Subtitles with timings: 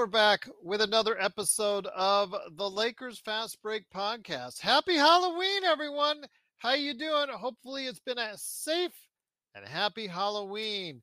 [0.00, 4.58] We're back with another episode of the Lakers Fast Break podcast.
[4.58, 6.22] Happy Halloween, everyone!
[6.56, 7.26] How you doing?
[7.28, 8.94] Hopefully, it's been a safe
[9.54, 11.02] and happy Halloween.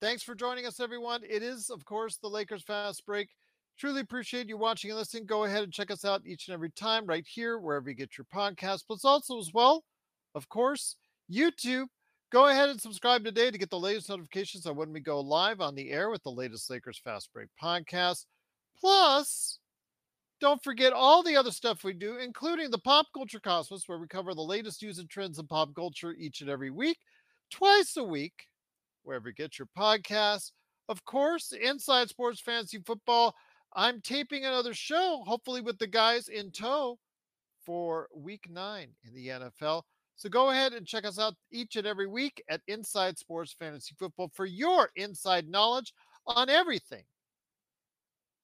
[0.00, 1.20] Thanks for joining us, everyone.
[1.28, 3.28] It is, of course, the Lakers Fast Break.
[3.78, 5.26] Truly appreciate you watching and listening.
[5.26, 8.16] Go ahead and check us out each and every time right here, wherever you get
[8.16, 8.86] your podcast.
[8.86, 9.84] Plus, also as well,
[10.34, 10.96] of course,
[11.30, 11.88] YouTube.
[12.30, 15.60] Go ahead and subscribe today to get the latest notifications on when we go live
[15.60, 18.26] on the air with the latest Lakers Fast Break podcast.
[18.80, 19.58] Plus,
[20.40, 24.06] don't forget all the other stuff we do, including the Pop Culture Cosmos, where we
[24.06, 26.98] cover the latest news and trends in pop culture each and every week,
[27.50, 28.46] twice a week,
[29.02, 30.52] wherever you get your podcasts.
[30.88, 33.34] Of course, Inside Sports Fantasy Football.
[33.74, 36.96] I'm taping another show, hopefully with the guys in tow
[37.66, 39.82] for week nine in the NFL.
[40.20, 43.94] So go ahead and check us out each and every week at Inside Sports Fantasy
[43.98, 45.94] Football for your inside knowledge
[46.26, 47.04] on everything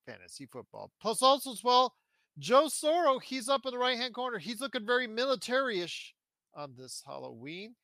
[0.06, 0.90] fantasy football.
[1.02, 1.92] Plus, also as well,
[2.38, 4.38] Joe Soro, he's up in the right hand corner.
[4.38, 6.14] He's looking very military ish
[6.54, 7.74] on this Halloween.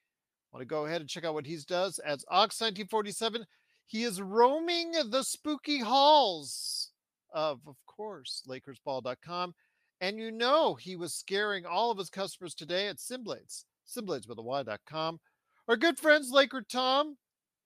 [0.55, 3.45] Want to go ahead and check out what he does as Ox 1947.
[3.85, 6.93] He is roaming the spooky halls
[7.35, 9.55] of, of course, LakersBall.com.
[10.01, 14.29] And you know he was scaring all of his customers today at Simblades, Simblades.
[15.69, 17.17] Our good friends, Laker Tom,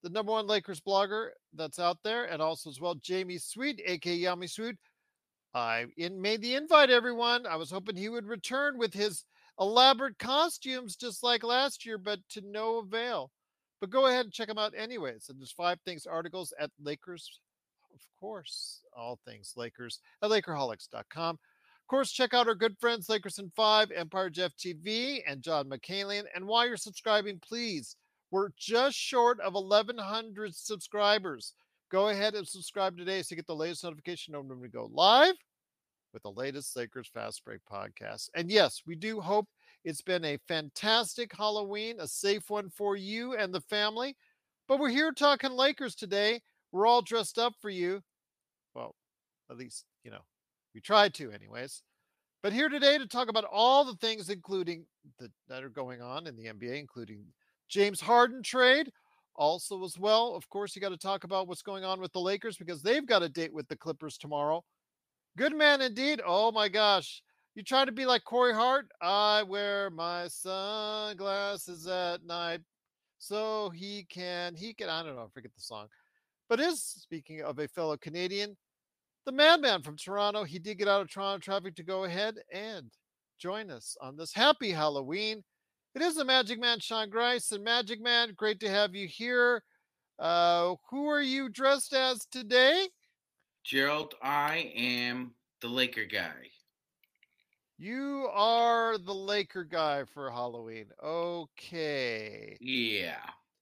[0.03, 4.19] the number one Lakers blogger that's out there, and also as well Jamie Sweet, aka
[4.19, 4.77] Yami Sweet.
[5.55, 7.47] I in, made the invite, everyone.
[7.47, 9.25] I was hoping he would return with his
[9.59, 13.31] elaborate costumes just like last year, but to no avail.
[13.81, 15.29] But go ahead and check them out anyways.
[15.29, 17.41] And there's five things articles at Lakers,
[17.95, 21.39] of course, all things Lakers at Lakerholics.com.
[21.87, 25.71] Of course, check out our good friends Lakers in Five, Empire Jeff TV, and John
[25.71, 26.25] McCallion.
[26.35, 27.95] And while you're subscribing, please,
[28.33, 31.53] we're just short of 1,100 subscribers.
[31.93, 35.37] Go ahead and subscribe today so you get the latest notification when we go live
[36.13, 38.31] with the latest Lakers Fast Break podcast.
[38.35, 39.47] And yes, we do hope
[39.85, 44.17] it's been a fantastic Halloween, a safe one for you and the family.
[44.67, 46.41] But we're here talking Lakers today.
[46.73, 48.03] We're all dressed up for you.
[48.75, 48.97] Well,
[49.49, 50.25] at least, you know,
[50.77, 51.83] we tried to, anyways.
[52.43, 54.85] But here today to talk about all the things, including
[55.19, 57.25] the, that are going on in the NBA, including
[57.71, 58.93] James Harden trade.
[59.35, 62.21] Also, as well, of course, you got to talk about what's going on with the
[62.21, 64.63] Lakers because they've got a date with the Clippers tomorrow.
[65.39, 66.21] Good man indeed.
[66.27, 67.23] Oh my gosh.
[67.55, 68.87] You try to be like Corey Hart?
[69.01, 72.61] I wear my sunglasses at night
[73.17, 75.87] so he can, he can, I don't know, forget the song.
[76.51, 78.59] But is speaking of a fellow Canadian,
[79.27, 82.91] the madman from Toronto, he did get out of Toronto traffic to go ahead and
[83.39, 85.43] join us on this happy Halloween.
[85.95, 87.51] It is the Magic Man, Sean Grice.
[87.53, 89.63] And Magic Man, great to have you here.
[90.19, 92.87] Uh, who are you dressed as today?
[93.65, 96.51] Gerald, I am the Laker guy.
[97.79, 100.87] You are the Laker guy for Halloween.
[101.03, 102.57] Okay.
[102.61, 103.17] Yeah.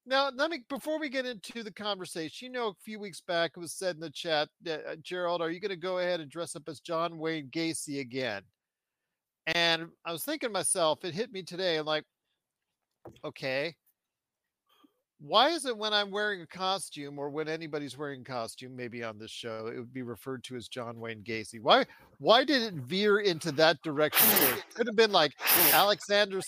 [0.07, 2.47] Now, let me before we get into the conversation.
[2.47, 5.51] You know, a few weeks back it was said in the chat, uh, Gerald, are
[5.51, 8.43] you going to go ahead and dress up as John Wayne Gacy again?
[9.47, 11.77] And I was thinking to myself, it hit me today.
[11.77, 12.05] I'm like,
[13.25, 13.75] okay,
[15.21, 19.03] why is it when I'm wearing a costume or when anybody's wearing a costume, maybe
[19.03, 21.61] on this show, it would be referred to as John Wayne Gacy?
[21.63, 21.85] Why
[22.19, 24.29] why did it veer into that direction?
[24.31, 25.33] It could have been like
[25.73, 26.41] Alexander.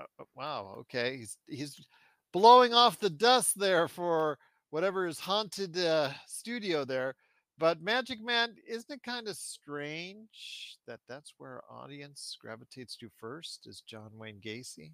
[0.00, 0.76] Uh, uh, wow.
[0.80, 1.86] Okay, he's he's
[2.32, 4.38] blowing off the dust there for
[4.70, 7.14] whatever his haunted uh, studio there.
[7.58, 13.10] But Magic Man, isn't it kind of strange that that's where our audience gravitates to
[13.18, 13.66] first?
[13.66, 14.92] Is John Wayne Gacy?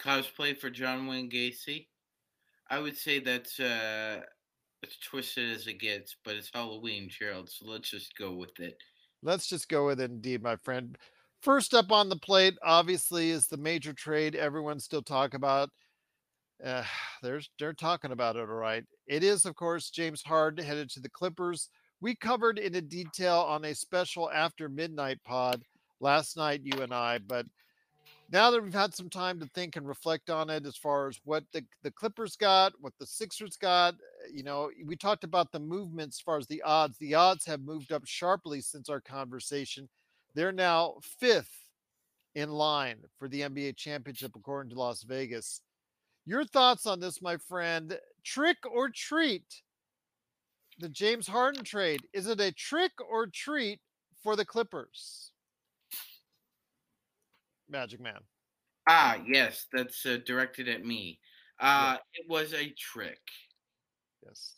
[0.00, 1.86] Cosplay for John Wayne Gacy.
[2.70, 4.20] I would say that's uh,
[4.84, 7.48] as twisted as it gets, but it's Halloween, Gerald.
[7.50, 8.76] So let's just go with it.
[9.22, 10.98] Let's just go with it, indeed, my friend.
[11.40, 15.70] First up on the plate, obviously, is the major trade everyone's still talking about.
[16.64, 16.82] Uh,
[17.22, 18.84] there's they're talking about it, all right.
[19.06, 21.70] It is, of course, James Harden headed to the Clippers.
[22.00, 25.62] We covered in a detail on a special after midnight pod
[26.00, 27.18] last night, you and I.
[27.18, 27.46] But
[28.30, 31.20] now that we've had some time to think and reflect on it, as far as
[31.22, 33.94] what the, the Clippers got, what the Sixers got,
[34.32, 36.98] you know, we talked about the movements as far as the odds.
[36.98, 39.88] The odds have moved up sharply since our conversation.
[40.38, 41.50] They're now fifth
[42.36, 45.62] in line for the NBA championship, according to Las Vegas.
[46.26, 47.98] Your thoughts on this, my friend?
[48.24, 49.42] Trick or treat?
[50.78, 52.02] The James Harden trade.
[52.12, 53.80] Is it a trick or treat
[54.22, 55.32] for the Clippers?
[57.68, 58.20] Magic Man.
[58.88, 61.18] Ah, yes, that's uh, directed at me.
[61.58, 62.22] Uh, yeah.
[62.22, 63.18] It was a trick.
[64.24, 64.52] Yes.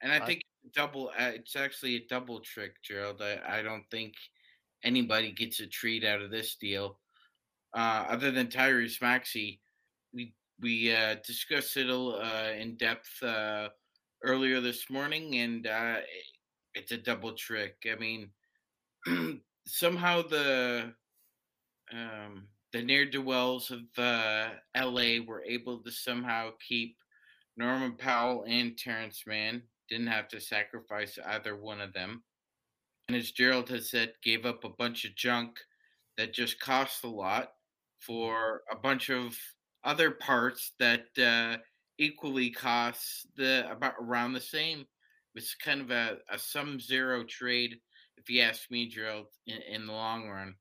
[0.00, 0.42] And I think
[0.72, 1.08] double.
[1.08, 3.20] Uh, it's actually a double trick, Gerald.
[3.20, 4.14] I, I don't think
[4.84, 6.98] anybody gets a treat out of this deal,
[7.74, 9.60] uh, other than Tyrese Maxey.
[10.12, 13.68] We we uh, discussed it uh, in depth uh,
[14.22, 15.96] earlier this morning, and uh,
[16.74, 17.76] it's a double trick.
[17.90, 18.30] I mean,
[19.66, 20.92] somehow the
[21.92, 26.96] um, the ne'er do wells of uh, LA were able to somehow keep
[27.56, 29.62] Norman Powell and Terrence Mann.
[29.88, 32.22] Didn't have to sacrifice either one of them.
[33.08, 35.58] And as Gerald has said, gave up a bunch of junk
[36.16, 37.52] that just cost a lot
[38.00, 39.36] for a bunch of
[39.84, 41.58] other parts that uh,
[41.98, 44.84] equally cost the about around the same.
[45.34, 47.76] It's kind of a, a sum zero trade,
[48.16, 50.54] if you ask me, Gerald, in, in the long run.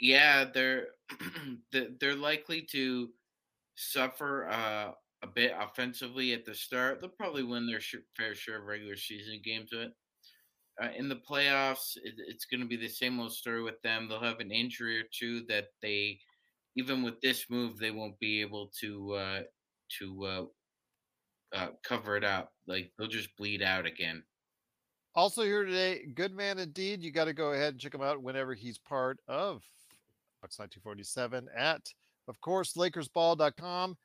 [0.00, 0.88] Yeah, they're
[2.00, 3.08] they're likely to
[3.76, 4.90] suffer uh,
[5.22, 7.00] a bit offensively at the start.
[7.00, 7.80] They'll probably win their
[8.16, 9.92] fair share of regular season games, but
[10.80, 14.08] uh, in the playoffs, it, it's going to be the same old story with them.
[14.08, 16.18] They'll have an injury or two that they,
[16.76, 19.40] even with this move, they won't be able to uh,
[19.98, 20.44] to uh,
[21.54, 22.52] uh, cover it up.
[22.66, 24.22] Like they'll just bleed out again.
[25.14, 27.02] Also here today, good man indeed.
[27.02, 29.62] You got to go ahead and check him out whenever he's part of
[30.40, 31.82] Fox 1947 at,
[32.28, 33.98] of course, LakersBall.com.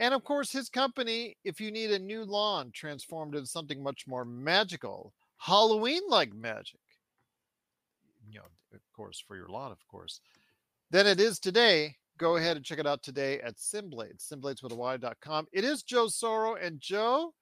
[0.00, 4.06] And of course, his company, if you need a new lawn transformed into something much
[4.08, 6.80] more magical, Halloween like magic,
[8.28, 8.44] you know,
[8.74, 10.20] of course, for your lot, of course,
[10.90, 11.96] than it is today.
[12.18, 15.46] Go ahead and check it out today at Simblades, Simblades with a Y.com.
[15.50, 16.62] It is Joe Soro.
[16.62, 17.32] And Joe,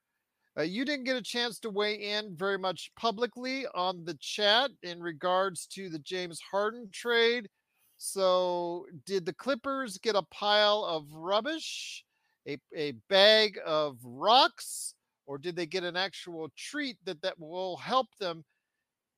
[0.56, 4.71] uh, you didn't get a chance to weigh in very much publicly on the chat
[4.85, 7.49] in regards to the James Harden trade.
[7.97, 12.05] So, did the Clippers get a pile of rubbish,
[12.47, 14.95] a, a bag of rocks,
[15.29, 18.43] or did they get an actual treat that, that will help them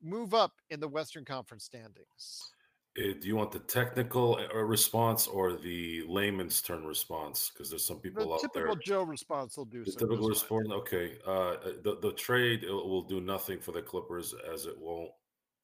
[0.03, 2.53] move up in the Western Conference standings?
[2.99, 7.53] Uh, do you want the technical uh, response or the layman's turn response?
[7.53, 8.65] Because there's some people the out there.
[8.65, 8.83] typical.
[8.85, 9.85] Joe response will do.
[9.85, 10.69] The typical response.
[10.69, 11.13] Okay.
[11.25, 11.55] Uh,
[11.85, 15.13] the the trade will do nothing for the Clippers, as it won't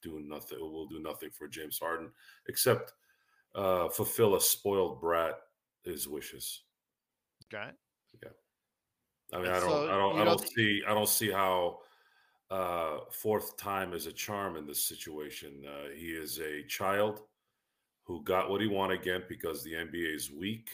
[0.00, 0.59] do nothing.
[0.59, 2.12] It will do nothing for James Harden,
[2.49, 2.92] except
[3.56, 5.35] uh, fulfill a spoiled brat
[5.82, 6.62] his wishes.
[7.52, 7.70] Okay.
[8.23, 8.30] Yeah.
[9.33, 11.78] I mean, I don't, so I don't, I don't see, I don't see how
[12.50, 15.64] uh, fourth time is a charm in this situation.
[15.66, 17.23] Uh, he is a child
[18.04, 20.71] who got what he wanted again because the NBA is weak.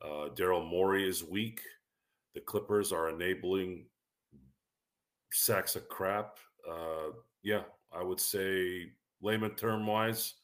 [0.00, 1.60] Uh, Daryl Morey is weak.
[2.34, 3.86] The Clippers are enabling
[5.32, 6.38] sacks of crap.
[6.68, 7.10] Uh,
[7.42, 7.62] yeah,
[7.92, 10.34] I would say layman term wise,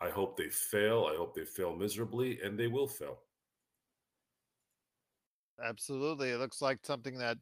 [0.00, 1.08] I hope they fail.
[1.12, 3.18] I hope they fail miserably, and they will fail.
[5.62, 6.30] Absolutely.
[6.30, 7.38] It looks like something that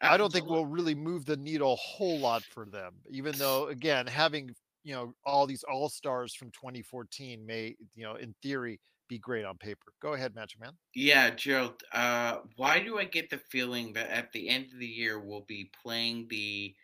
[0.00, 3.68] I don't think will really move the needle a whole lot for them, even though,
[3.68, 8.80] again, having you know all these all stars from 2014 may you know in theory
[9.08, 9.92] be great on paper.
[10.00, 10.72] Go ahead, Magic Man.
[10.94, 11.82] Yeah, Gerald.
[11.92, 15.44] Uh, why do I get the feeling that at the end of the year we'll
[15.48, 16.74] be playing the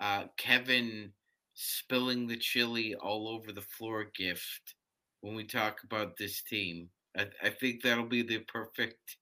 [0.00, 1.12] uh, Kevin
[1.54, 4.74] spilling the chili all over the floor gift
[5.20, 6.88] when we talk about this team?
[7.16, 9.16] I, I think that'll be the perfect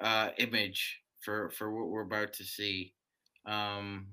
[0.00, 2.94] uh, image for for what we're about to see.
[3.46, 4.08] Um,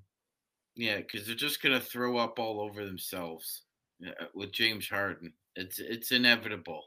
[0.76, 3.64] yeah, because they're just gonna throw up all over themselves
[4.06, 5.34] uh, with James Harden.
[5.56, 6.84] It's it's inevitable.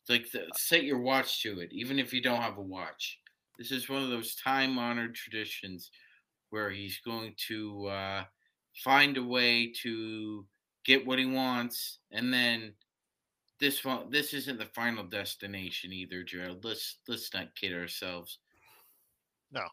[0.00, 3.18] It's like the, set your watch to it, even if you don't have a watch.
[3.58, 5.90] This is one of those time honored traditions
[6.48, 8.24] where he's going to uh,
[8.82, 10.46] find a way to
[10.84, 12.72] get what he wants, and then
[13.60, 16.64] this one this isn't the final destination either, Gerald.
[16.64, 18.38] Let's let's not kid ourselves.
[19.52, 19.66] No,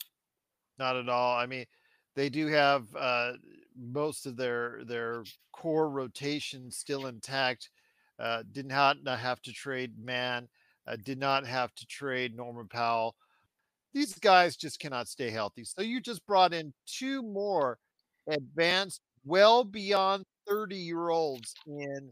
[0.77, 1.37] not at all.
[1.37, 1.65] I mean,
[2.15, 3.33] they do have uh,
[3.77, 7.69] most of their their core rotation still intact.
[8.19, 10.47] Uh, did not, have to trade Mann.
[10.87, 13.15] Uh, did not have to trade Norman Powell.
[13.93, 15.63] These guys just cannot stay healthy.
[15.63, 17.77] So you just brought in two more
[18.27, 22.11] advanced, well beyond 30 year olds in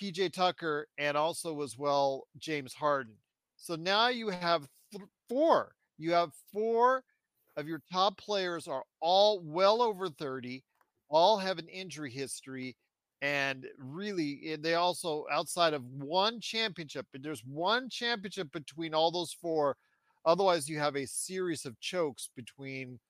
[0.00, 3.14] PJ Tucker and also as well James Harden.
[3.56, 5.74] So now you have th- four.
[5.96, 7.02] You have four
[7.56, 10.64] of your top players are all well over 30,
[11.08, 12.76] all have an injury history,
[13.20, 19.32] and really they also outside of one championship, but there's one championship between all those
[19.32, 19.76] four.
[20.24, 23.00] Otherwise, you have a series of chokes between,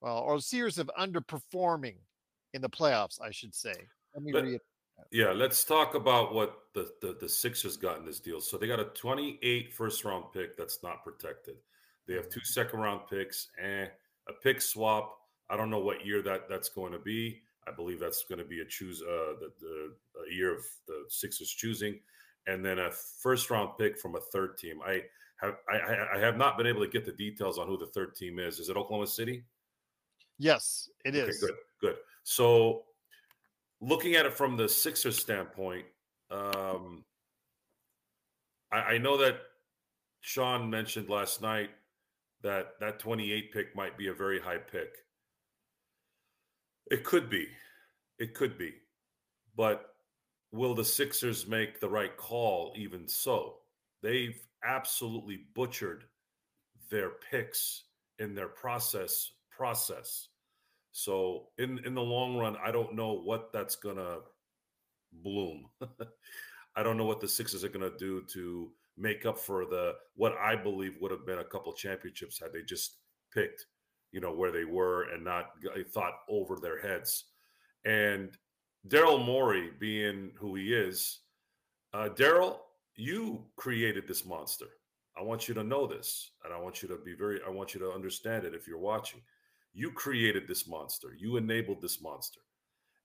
[0.00, 1.96] well, or a series of underperforming
[2.54, 3.74] in the playoffs, I should say.
[4.14, 4.60] Let me read
[5.10, 8.40] yeah, let's talk about what the, the, the Sixers got in this deal.
[8.40, 11.56] So they got a 28 first round pick that's not protected.
[12.06, 12.76] They have two mm-hmm.
[12.78, 13.90] round picks and
[14.28, 15.18] a pick swap.
[15.50, 17.42] I don't know what year that that's going to be.
[17.68, 21.50] I believe that's going to be a choose uh, the, the year of the Sixers
[21.50, 22.00] choosing,
[22.46, 24.80] and then a first round pick from a third team.
[24.84, 25.02] I
[25.40, 28.16] have I, I have not been able to get the details on who the third
[28.16, 28.58] team is.
[28.58, 29.44] Is it Oklahoma City?
[30.38, 31.38] Yes, it okay, is.
[31.38, 31.96] Good, good.
[32.24, 32.82] So
[33.82, 35.84] looking at it from the Sixers standpoint,
[36.30, 37.04] um,
[38.72, 39.36] I, I know that
[40.20, 41.70] Sean mentioned last night
[42.42, 44.94] that that 28 pick might be a very high pick.
[46.90, 47.48] It could be.
[48.18, 48.72] It could be.
[49.56, 49.94] But
[50.52, 53.56] will the Sixers make the right call even so?
[54.02, 56.04] They've absolutely butchered
[56.90, 57.84] their picks
[58.18, 60.28] in their process process.
[60.92, 64.18] So in in the long run, I don't know what that's gonna
[65.22, 65.66] bloom.
[66.76, 70.36] I don't know what the Sixers are gonna do to make up for the what
[70.38, 72.98] I believe would have been a couple championships had they just
[73.32, 73.66] picked,
[74.12, 75.50] you know, where they were and not
[75.92, 77.24] thought over their heads.
[77.84, 78.36] And
[78.88, 81.20] Daryl Morey, being who he is,
[81.94, 82.58] uh, Daryl,
[82.96, 84.66] you created this monster.
[85.16, 87.40] I want you to know this, and I want you to be very.
[87.46, 89.20] I want you to understand it if you're watching.
[89.74, 91.16] You created this monster.
[91.18, 92.40] You enabled this monster,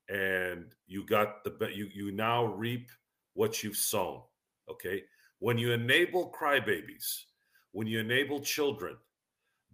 [0.10, 2.92] and you got the you you now reap
[3.34, 4.22] what you've sown.
[4.70, 5.04] Okay,
[5.40, 7.24] when you enable crybabies,
[7.72, 8.98] when you enable children,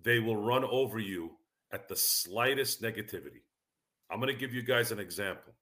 [0.04, 1.32] they will run over you
[1.72, 3.42] at the slightest negativity.
[4.12, 5.54] I'm going to give you guys an example.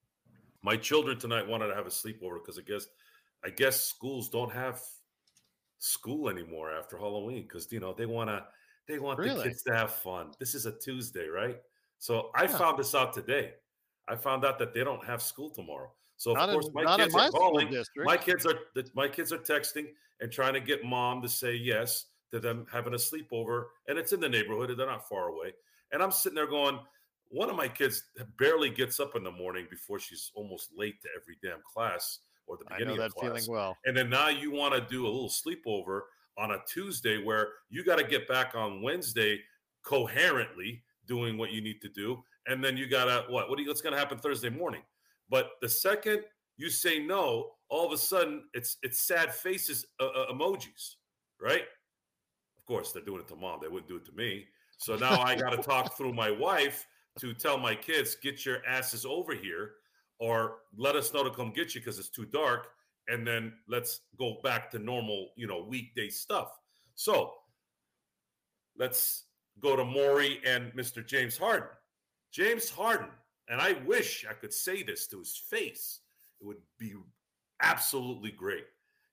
[0.61, 2.87] My children tonight wanted to have a sleepover because I guess
[3.45, 4.81] I guess schools don't have
[5.79, 8.43] school anymore after Halloween because you know they want to
[8.91, 9.35] they want really?
[9.35, 10.31] the kids to have fun.
[10.39, 11.57] This is a Tuesday, right?
[11.97, 12.57] So I yeah.
[12.57, 13.53] found this out today.
[14.07, 15.91] I found out that they don't have school tomorrow.
[16.17, 17.83] So of not course, in, my kids my are calling.
[17.97, 18.59] My kids are
[18.93, 19.87] my kids are texting
[20.19, 24.13] and trying to get mom to say yes to them having a sleepover, and it's
[24.13, 25.53] in the neighborhood, and they're not far away.
[25.91, 26.79] And I'm sitting there going,
[27.29, 28.03] one of my kids
[28.37, 32.57] barely gets up in the morning before she's almost late to every damn class or
[32.57, 33.77] the beginning I know that feeling well.
[33.85, 36.01] And then now you want to do a little sleepover
[36.37, 39.39] on a Tuesday where you got to get back on Wednesday
[39.83, 42.23] coherently doing what you need to do.
[42.47, 43.49] And then you got to, what?
[43.49, 44.81] What you, what's going to happen Thursday morning?
[45.29, 46.23] But the second
[46.57, 50.95] you say no, all of a sudden it's it's sad faces uh, uh, emojis,
[51.41, 51.63] right?
[52.57, 53.59] Of course, they're doing it to mom.
[53.61, 54.45] They wouldn't do it to me.
[54.77, 56.87] So now I got to talk through my wife
[57.19, 59.71] to tell my kids, get your asses over here,
[60.19, 62.67] or let us know to come get you because it's too dark
[63.11, 66.57] and then let's go back to normal, you know, weekday stuff.
[66.95, 67.33] So
[68.77, 69.25] let's
[69.59, 71.05] go to Morey and Mr.
[71.05, 71.69] James Harden.
[72.31, 73.09] James Harden,
[73.49, 75.99] and I wish I could say this to his face,
[76.39, 76.93] it would be
[77.61, 78.63] absolutely great.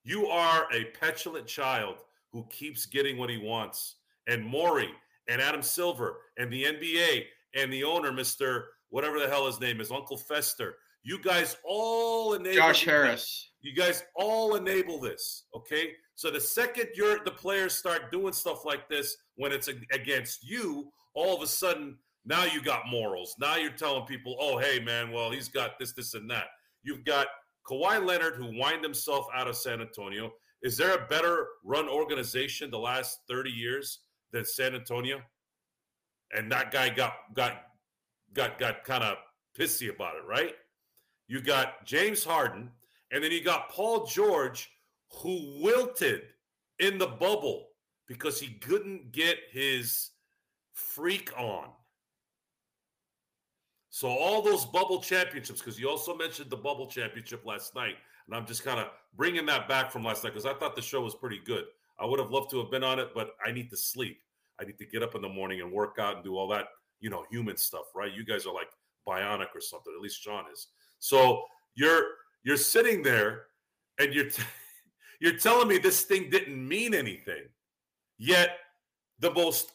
[0.04, 1.96] You are a petulant child
[2.32, 3.96] who keeps getting what he wants.
[4.28, 4.90] And Morey
[5.26, 7.24] and Adam Silver and the NBA
[7.54, 8.64] and the owner, Mr.
[8.90, 13.50] whatever the hell his name is, Uncle Fester, you guys all enable Josh Harris.
[13.60, 15.92] You guys all enable this, okay?
[16.14, 20.90] So the second you're the players start doing stuff like this when it's against you,
[21.14, 23.34] all of a sudden now you got morals.
[23.40, 26.48] Now you're telling people, "Oh, hey man, well he's got this, this, and that."
[26.82, 27.28] You've got
[27.66, 30.32] Kawhi Leonard who whined himself out of San Antonio.
[30.62, 34.00] Is there a better run organization the last 30 years
[34.32, 35.20] than San Antonio?
[36.32, 37.62] And that guy got got
[38.34, 39.16] got got kind of
[39.58, 40.54] pissy about it, right?
[41.28, 42.70] You got James Harden,
[43.12, 44.70] and then you got Paul George,
[45.12, 46.22] who wilted
[46.78, 47.68] in the bubble
[48.06, 50.10] because he couldn't get his
[50.72, 51.68] freak on.
[53.90, 58.36] So all those bubble championships, because you also mentioned the bubble championship last night, and
[58.36, 61.02] I'm just kind of bringing that back from last night because I thought the show
[61.02, 61.64] was pretty good.
[61.98, 64.20] I would have loved to have been on it, but I need to sleep.
[64.60, 66.66] I need to get up in the morning and work out and do all that,
[67.00, 68.12] you know, human stuff, right?
[68.12, 68.68] You guys are like
[69.06, 69.92] bionic or something.
[69.94, 70.68] At least Sean is.
[70.98, 72.04] So you're
[72.44, 73.44] you're sitting there
[73.98, 74.42] and you're t-
[75.20, 77.44] you're telling me this thing didn't mean anything.
[78.18, 78.50] Yet
[79.20, 79.72] the most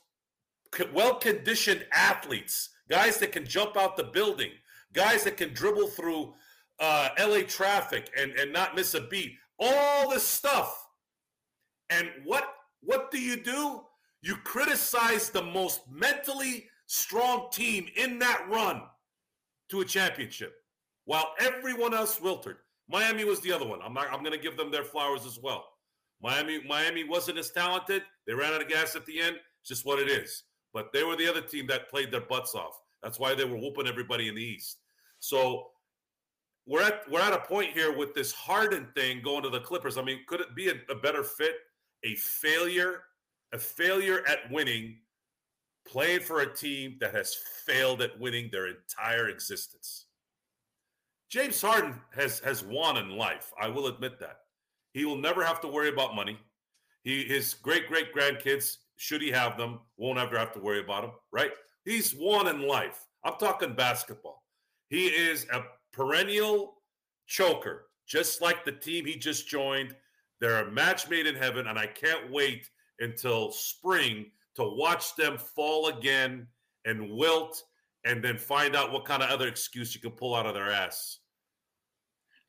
[0.93, 4.49] well-conditioned athletes, guys that can jump out the building,
[4.93, 6.33] guys that can dribble through
[6.79, 10.87] uh, LA traffic and and not miss a beat, all this stuff.
[11.89, 12.45] And what
[12.81, 13.81] what do you do?
[14.21, 18.83] You criticize the most mentally strong team in that run
[19.69, 20.53] to a championship,
[21.05, 22.55] while everyone else wilted.
[22.89, 23.79] Miami was the other one.
[23.83, 24.07] I'm not.
[24.11, 25.65] I'm going to give them their flowers as well.
[26.21, 28.03] Miami, Miami wasn't as talented.
[28.27, 29.37] They ran out of gas at the end.
[29.61, 30.43] It's just what it is.
[30.73, 32.79] But they were the other team that played their butts off.
[33.01, 34.79] That's why they were whooping everybody in the East.
[35.19, 35.67] So
[36.65, 39.97] we're at we're at a point here with this Harden thing going to the Clippers.
[39.97, 41.55] I mean, could it be a, a better fit?
[42.05, 43.03] A failure
[43.53, 44.97] a failure at winning,
[45.87, 50.07] playing for a team that has failed at winning their entire existence.
[51.33, 53.51] James Harden has has won in life.
[53.59, 54.41] I will admit that.
[54.93, 56.37] He will never have to worry about money.
[57.01, 61.01] He his great great grandkids, should he have them, won't ever have to worry about
[61.01, 61.49] them, right?
[61.85, 63.07] He's won in life.
[63.23, 64.43] I'm talking basketball.
[64.89, 66.75] He is a perennial
[67.25, 69.95] choker, just like the team he just joined.
[70.39, 75.39] They're a match made in heaven, and I can't wait until spring to watch them
[75.39, 76.45] fall again
[76.85, 77.63] and wilt
[78.05, 80.69] and then find out what kind of other excuse you can pull out of their
[80.69, 81.21] ass.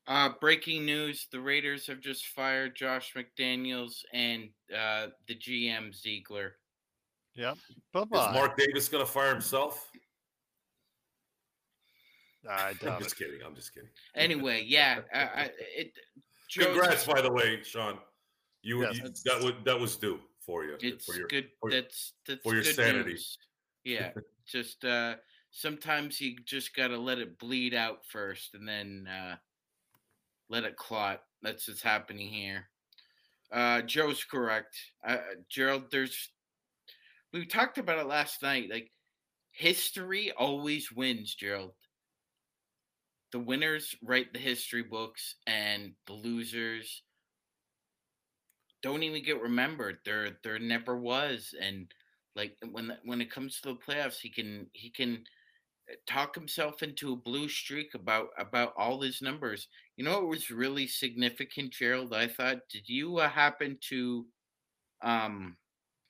[0.07, 6.53] Uh, breaking news: The Raiders have just fired Josh McDaniels and uh, the GM Ziegler.
[7.35, 7.57] Yep.
[7.91, 8.29] Bye-bye.
[8.29, 9.91] Is Mark Davis going to fire himself?
[12.49, 13.39] I am just kidding.
[13.45, 13.89] I'm just kidding.
[14.15, 14.99] Anyway, yeah.
[15.13, 15.91] I, I, it,
[16.53, 17.97] Congrats, by the way, Sean.
[18.61, 18.97] You, yes.
[18.97, 20.75] you that was that was due for you.
[20.79, 21.49] It's for your, good.
[21.59, 23.11] For, that's that's for your sanity.
[23.11, 23.37] News.
[23.83, 24.09] Yeah,
[24.47, 25.15] just uh,
[25.51, 29.35] sometimes you just got to let it bleed out first, and then uh,
[30.49, 31.21] let it clot.
[31.41, 32.67] That's what's happening here.
[33.51, 34.75] Uh, Joe's correct.
[35.07, 35.17] Uh,
[35.49, 36.29] Gerald, there's
[37.33, 38.69] we talked about it last night.
[38.69, 38.91] Like
[39.51, 41.73] history always wins, Gerald.
[43.31, 47.03] The winners write the history books, and the losers
[48.81, 49.97] don't even get remembered.
[50.05, 51.91] There there never was, and
[52.35, 55.19] like when when it comes to the playoffs, he can he can uh,
[56.07, 59.67] talk himself into a blue streak about about all his numbers.
[59.97, 62.13] You know, it was really significant, Gerald.
[62.13, 64.25] I thought, did you uh, happen to,
[65.01, 65.57] um,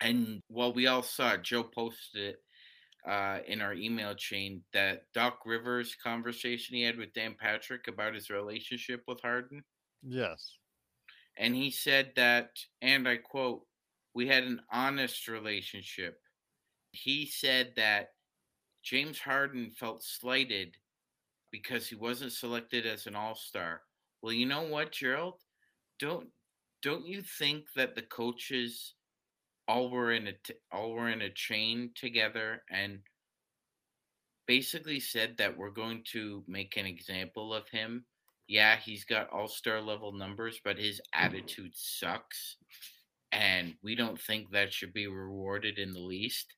[0.02, 1.44] and well, we all saw it.
[1.44, 2.44] Joe posted it
[3.08, 8.16] uh, in our email chain that Doc Rivers conversation he had with Dan Patrick about
[8.16, 9.64] his relationship with Harden.
[10.02, 10.58] Yes.
[11.38, 12.50] And he said that,
[12.82, 13.64] and I quote,
[14.14, 16.18] we had an honest relationship.
[16.92, 18.15] He said that
[18.86, 20.78] James Harden felt slighted
[21.52, 23.82] because he wasn't selected as an all-star.
[24.22, 25.36] Well, you know what, Gerald?
[26.00, 26.28] Don't
[26.82, 28.94] don't you think that the coaches
[29.68, 33.00] all were in a t- all were in a chain together and
[34.46, 38.06] basically said that we're going to make an example of him
[38.48, 42.58] yeah, he's got all star level numbers, but his attitude sucks.
[43.32, 46.54] And we don't think that should be rewarded in the least.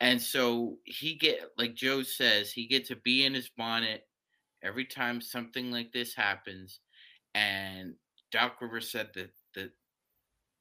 [0.00, 4.06] And so he get like Joe says, he gets to be in his bonnet
[4.62, 6.80] every time something like this happens.
[7.34, 7.94] And
[8.30, 9.70] Doc Rivers said that that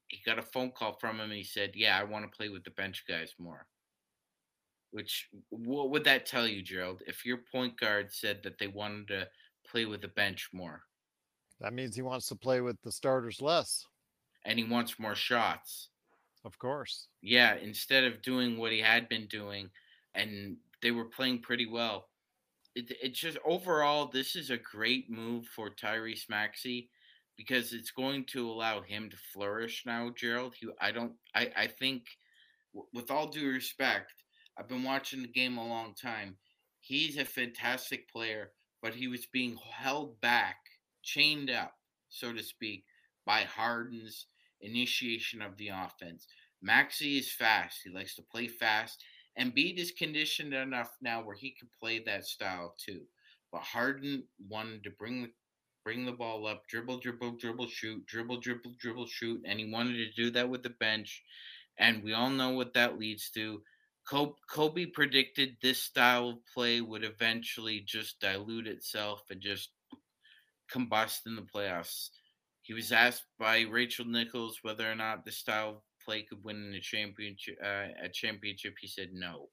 [0.07, 2.49] he got a phone call from him and he said, Yeah, I want to play
[2.49, 3.65] with the bench guys more.
[4.91, 7.01] Which what would that tell you, Gerald?
[7.07, 9.27] If your point guard said that they wanted to
[9.69, 10.83] play with the bench more.
[11.59, 13.85] That means he wants to play with the starters less.
[14.45, 15.89] And he wants more shots.
[16.45, 17.07] Of course.
[17.21, 19.69] Yeah, instead of doing what he had been doing,
[20.13, 22.09] and they were playing pretty well.
[22.75, 26.89] It, it's just overall, this is a great move for Tyrese Maxey
[27.37, 30.55] because it's going to allow him to flourish now, Gerald.
[30.59, 32.05] He, I don't, I, I think,
[32.93, 34.13] with all due respect,
[34.57, 36.37] I've been watching the game a long time.
[36.81, 38.51] He's a fantastic player
[38.81, 40.57] but he was being held back,
[41.03, 41.73] chained up,
[42.09, 42.83] so to speak,
[43.25, 44.27] by Harden's
[44.65, 46.27] initiation of the offense.
[46.61, 47.79] Maxey is fast.
[47.83, 49.03] He likes to play fast.
[49.35, 53.01] and Embiid is conditioned enough now where he can play that style too.
[53.51, 55.31] But Harden wanted to bring
[55.83, 59.97] bring the ball up, dribble, dribble, dribble, shoot, dribble, dribble, dribble, shoot, and he wanted
[59.97, 61.21] to do that with the bench.
[61.77, 63.61] And we all know what that leads to.
[64.05, 69.71] Kobe predicted this style of play would eventually just dilute itself and just
[70.71, 72.09] combust in the playoffs.
[72.63, 76.73] He was asked by Rachel Nichols whether or not the style of play could win
[76.75, 77.57] a championship.
[77.61, 79.49] Uh, a championship, he said no.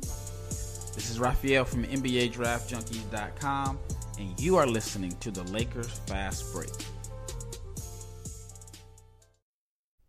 [0.00, 3.78] This is Raphael from NBA Draft Junkies.com,
[4.18, 6.70] and you are listening to the Lakers Fast Break.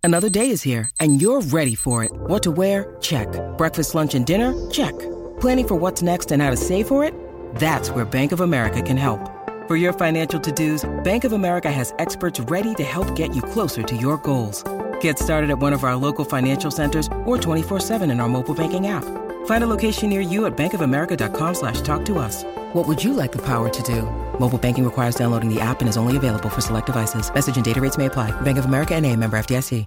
[0.01, 2.11] Another day is here, and you're ready for it.
[2.13, 2.95] What to wear?
[3.01, 3.27] Check.
[3.57, 4.53] Breakfast, lunch, and dinner?
[4.71, 4.97] Check.
[5.41, 7.13] Planning for what's next and how to save for it?
[7.55, 9.36] That's where Bank of America can help.
[9.67, 13.83] For your financial to-dos, Bank of America has experts ready to help get you closer
[13.83, 14.63] to your goals.
[15.01, 18.87] Get started at one of our local financial centers or 24-7 in our mobile banking
[18.87, 19.03] app.
[19.45, 22.45] Find a location near you at bankofamerica.com slash talk to us.
[22.75, 24.03] What would you like the power to do?
[24.39, 27.29] Mobile banking requires downloading the app and is only available for select devices.
[27.33, 28.31] Message and data rates may apply.
[28.43, 29.85] Bank of America and a member FDIC.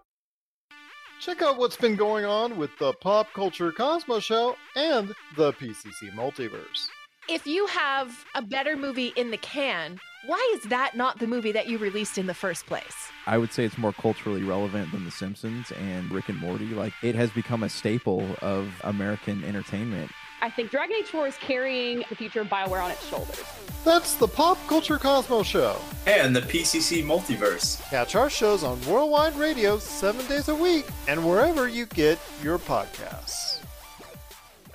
[1.23, 6.11] Check out what's been going on with the Pop Culture Cosmos Show and the PCC
[6.15, 6.89] Multiverse
[7.31, 11.53] if you have a better movie in the can, why is that not the movie
[11.53, 13.09] that you released in the first place?
[13.27, 16.67] I would say it's more culturally relevant than The Simpsons and Rick and Morty.
[16.67, 20.11] Like it has become a staple of American entertainment.
[20.43, 23.45] I think Dragon Age 4 is carrying the future of BioWare on its shoulders.
[23.85, 25.77] That's the Pop Culture Cosmos Show.
[26.07, 27.81] And the PCC Multiverse.
[27.91, 32.59] Catch our shows on Worldwide Radio seven days a week and wherever you get your
[32.59, 33.63] podcasts.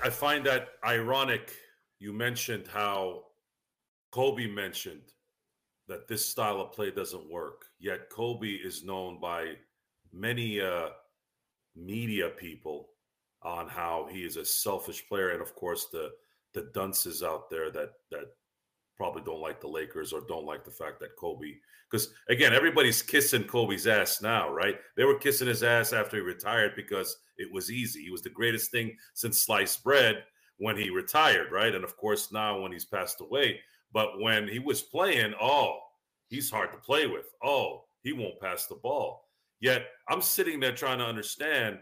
[0.01, 1.51] I find that ironic
[1.99, 3.23] you mentioned how
[4.11, 5.13] Kobe mentioned
[5.87, 7.65] that this style of play doesn't work.
[7.79, 9.53] Yet Kobe is known by
[10.11, 10.89] many uh,
[11.75, 12.89] media people
[13.41, 16.11] on how he is a selfish player, and of course the
[16.53, 18.25] the dunces out there that that
[18.97, 21.55] probably don't like the Lakers or don't like the fact that Kobe.
[21.91, 24.77] Because again, everybody's kissing Kobe's ass now, right?
[24.95, 28.03] They were kissing his ass after he retired because it was easy.
[28.03, 30.23] He was the greatest thing since sliced bread
[30.57, 31.73] when he retired, right?
[31.73, 33.59] And of course, now when he's passed away.
[33.91, 35.79] But when he was playing, oh,
[36.27, 37.25] he's hard to play with.
[37.43, 39.29] Oh, he won't pass the ball.
[39.59, 41.79] Yet I'm sitting there trying to understand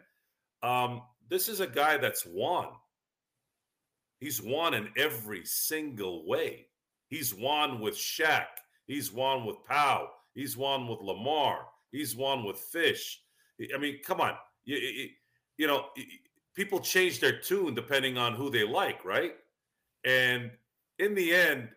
[0.62, 2.68] um, this is a guy that's won.
[4.20, 6.68] He's won in every single way.
[7.10, 8.46] He's won with Shaq.
[8.88, 10.10] He's won with Pau.
[10.34, 11.66] He's won with Lamar.
[11.92, 13.22] He's won with Fish.
[13.74, 14.34] I mean, come on.
[14.66, 15.10] You, you,
[15.58, 15.86] you know,
[16.54, 19.36] people change their tune depending on who they like, right?
[20.06, 20.52] And
[21.00, 21.70] in the end,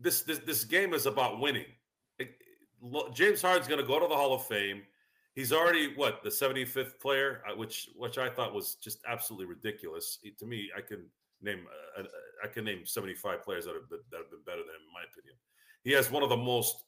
[0.00, 1.66] this this, this game is about winning.
[2.18, 2.34] It,
[3.12, 4.82] James Harden's going to go to the Hall of Fame.
[5.34, 10.18] He's already what the 75th player, uh, which which I thought was just absolutely ridiculous.
[10.22, 11.06] He, to me, I can
[11.42, 11.66] name
[11.98, 12.06] uh, uh,
[12.42, 14.94] I can name 75 players that have been, that have been better than him, in
[14.94, 15.34] my opinion.
[15.82, 16.84] He has one of the most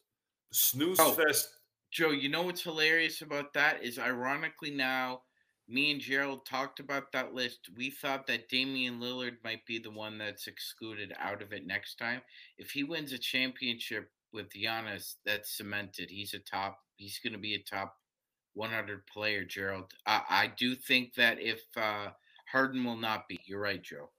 [0.53, 1.51] snooze oh, fest.
[1.91, 5.21] Joe, you know what's hilarious about that is ironically now
[5.69, 7.71] me and Gerald talked about that list.
[7.77, 11.97] We thought that Damian Lillard might be the one that's excluded out of it next
[11.97, 12.23] time.
[12.57, 16.11] If he wins a championship with Giannis, that's cemented.
[16.11, 16.79] He's a top.
[16.97, 17.97] He's going to be a top
[18.55, 19.93] 100 player, Gerald.
[20.07, 22.09] I, I do think that if uh,
[22.51, 24.11] Harden will not be, you're right, Joe.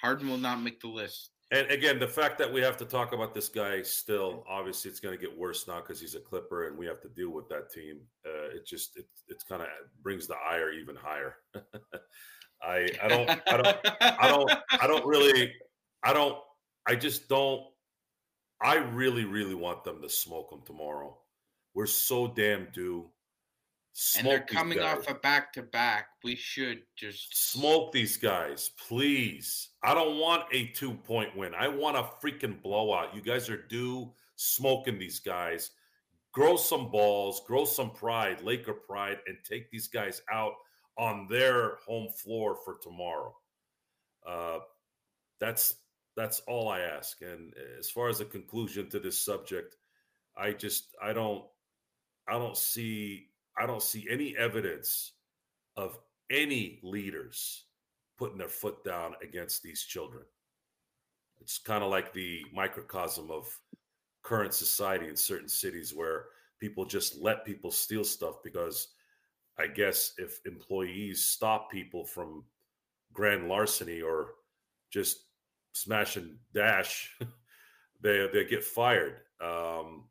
[0.00, 1.30] Harden will not make the list.
[1.52, 4.98] And again, the fact that we have to talk about this guy still, obviously, it's
[4.98, 7.48] going to get worse now because he's a Clipper, and we have to deal with
[7.48, 8.00] that team.
[8.26, 9.68] Uh, it just it it's kind of
[10.02, 11.36] brings the ire even higher.
[12.62, 15.52] I I don't I don't I don't I don't really
[16.02, 16.38] I don't
[16.86, 17.62] I just don't.
[18.60, 21.16] I really really want them to smoke them tomorrow.
[21.74, 23.10] We're so damn due
[24.16, 26.08] and they're coming off a back to back.
[26.22, 29.70] We should just smoke these guys, please.
[29.82, 31.54] I don't want a two point win.
[31.54, 33.14] I want a freaking blowout.
[33.14, 35.70] You guys are due smoking these guys.
[36.32, 40.52] Grow some balls, grow some pride, Laker pride, and take these guys out
[40.98, 43.34] on their home floor for tomorrow.
[44.26, 44.58] Uh,
[45.40, 45.76] that's
[46.16, 47.22] that's all I ask.
[47.22, 49.76] And as far as a conclusion to this subject,
[50.36, 51.44] I just I don't
[52.28, 53.28] I don't see
[53.58, 55.12] I don't see any evidence
[55.76, 55.98] of
[56.30, 57.64] any leaders
[58.18, 60.24] putting their foot down against these children.
[61.40, 63.48] It's kind of like the microcosm of
[64.22, 66.26] current society in certain cities where
[66.58, 68.88] people just let people steal stuff because
[69.58, 72.44] I guess if employees stop people from
[73.12, 74.34] grand larceny or
[74.90, 75.24] just
[75.72, 77.16] smash and dash,
[78.02, 79.20] they they get fired.
[79.40, 80.04] Um,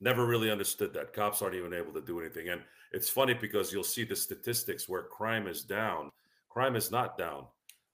[0.00, 1.12] Never really understood that.
[1.12, 2.50] Cops aren't even able to do anything.
[2.50, 2.60] And
[2.92, 6.10] it's funny because you'll see the statistics where crime is down.
[6.48, 7.46] Crime is not down.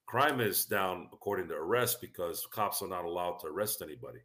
[0.06, 4.18] Crime is down according to arrest because cops are not allowed to arrest anybody.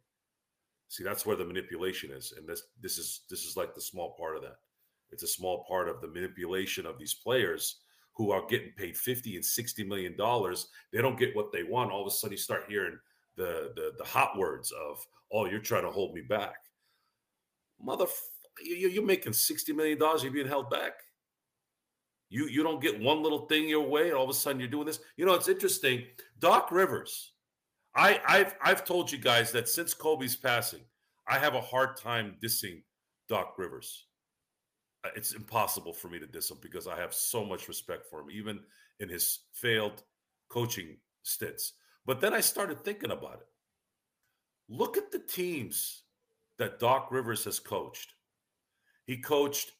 [0.88, 2.32] See, that's where the manipulation is.
[2.36, 4.58] And this this is this is like the small part of that.
[5.10, 7.76] It's a small part of the manipulation of these players
[8.14, 11.92] who are getting paid 50 and 60 million dollars, they don't get what they want.
[11.92, 12.98] All of a sudden you start hearing
[13.36, 16.56] the the, the hot words of, oh, you're trying to hold me back.
[17.80, 18.06] Mother
[18.62, 20.92] you're making 60 million dollars, you're being held back.
[22.30, 24.68] You you don't get one little thing your way, and all of a sudden you're
[24.68, 25.00] doing this.
[25.16, 26.04] You know, it's interesting.
[26.38, 27.32] Doc Rivers,
[27.94, 30.80] I I've I've told you guys that since Kobe's passing,
[31.26, 32.82] I have a hard time dissing
[33.28, 34.06] Doc Rivers.
[35.04, 38.20] Uh, it's impossible for me to diss him because I have so much respect for
[38.20, 38.60] him, even
[39.00, 40.02] in his failed
[40.50, 41.74] coaching stints.
[42.04, 43.46] But then I started thinking about it.
[44.68, 46.02] Look at the teams
[46.58, 48.14] that Doc Rivers has coached.
[49.06, 49.72] He coached,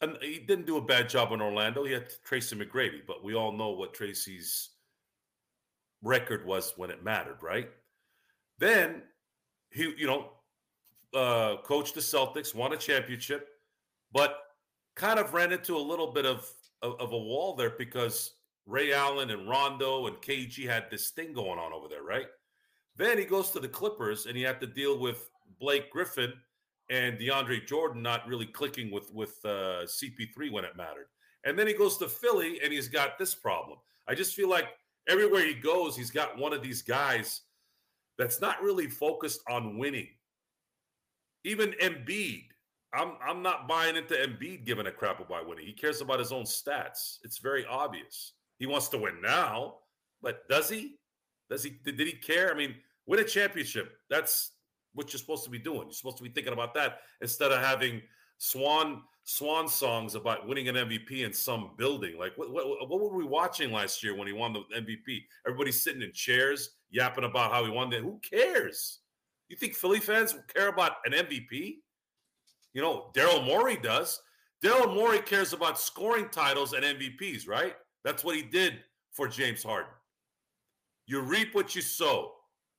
[0.00, 1.84] and he didn't do a bad job in Orlando.
[1.84, 4.70] He had Tracy McGrady, but we all know what Tracy's
[6.02, 7.68] record was when it mattered, right?
[8.58, 9.02] Then
[9.70, 10.30] he, you know,
[11.14, 13.48] uh, coached the Celtics, won a championship,
[14.12, 14.38] but
[14.96, 16.50] kind of ran into a little bit of,
[16.82, 18.34] of, of a wall there because
[18.66, 22.26] Ray Allen and Rondo and KG had this thing going on over there, right?
[22.96, 26.32] Then he goes to the Clippers and he had to deal with Blake Griffin
[26.90, 31.06] and DeAndre Jordan not really clicking with with uh, CP3 when it mattered.
[31.44, 33.78] And then he goes to Philly and he's got this problem.
[34.08, 34.68] I just feel like
[35.08, 37.42] everywhere he goes, he's got one of these guys
[38.18, 40.08] that's not really focused on winning.
[41.44, 42.44] Even Embiid,
[42.94, 45.66] I'm I'm not buying into Embiid giving a crap about winning.
[45.66, 47.18] He cares about his own stats.
[47.24, 48.34] It's very obvious.
[48.58, 49.76] He wants to win now,
[50.20, 50.98] but does he?
[51.50, 51.70] Does he?
[51.84, 52.52] Did, did he care?
[52.52, 52.74] I mean,
[53.06, 53.96] win a championship.
[54.08, 54.52] That's
[54.94, 55.82] what you're supposed to be doing.
[55.82, 58.02] You're supposed to be thinking about that instead of having
[58.38, 62.18] swan swan songs about winning an MVP in some building.
[62.18, 65.22] Like what, what, what were we watching last year when he won the MVP?
[65.46, 68.00] Everybody's sitting in chairs yapping about how he won that.
[68.00, 68.98] Who cares?
[69.48, 71.76] You think Philly fans care about an MVP?
[72.74, 74.20] You know, Daryl Morey does.
[74.64, 77.74] Daryl Morey cares about scoring titles and MVPs, right?
[78.04, 78.78] That's what he did
[79.12, 79.90] for James Harden.
[81.06, 82.32] You reap what you sow.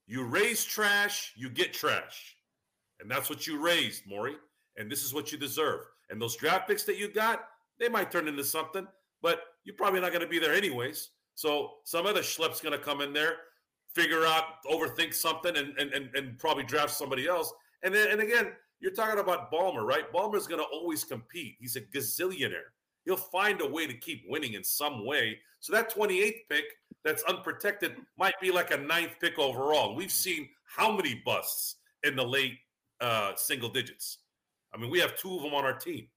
[0.07, 2.35] You raise trash, you get trash.
[2.99, 4.35] And that's what you raised, Morey.
[4.77, 5.81] And this is what you deserve.
[6.09, 7.45] And those draft picks that you got,
[7.79, 8.87] they might turn into something,
[9.21, 11.09] but you're probably not going to be there anyways.
[11.35, 13.37] So some other schlepp's going to come in there,
[13.93, 17.51] figure out, overthink something, and, and, and, and probably draft somebody else.
[17.83, 20.11] And then, and again, you're talking about Ballmer, right?
[20.11, 21.55] Ballmer's going to always compete.
[21.59, 22.71] He's a gazillionaire.
[23.05, 25.39] He'll find a way to keep winning in some way.
[25.59, 26.65] So that 28th pick
[27.03, 29.95] that's unprotected might be like a ninth pick overall.
[29.95, 32.57] We've seen how many busts in the late
[33.01, 34.19] uh, single digits.
[34.73, 36.07] I mean, we have two of them on our team.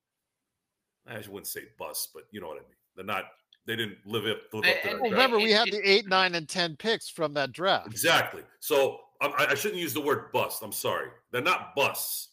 [1.06, 2.76] I just wouldn't say busts, but you know what I mean.
[2.96, 3.24] They're not.
[3.66, 4.38] They didn't live up.
[4.52, 7.88] Live up to remember, we had the eight, nine, and ten picks from that draft.
[7.88, 8.42] Exactly.
[8.60, 10.62] So um, I, I shouldn't use the word bust.
[10.62, 11.08] I'm sorry.
[11.32, 12.28] They're not busts.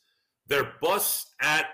[0.47, 1.67] They're busts at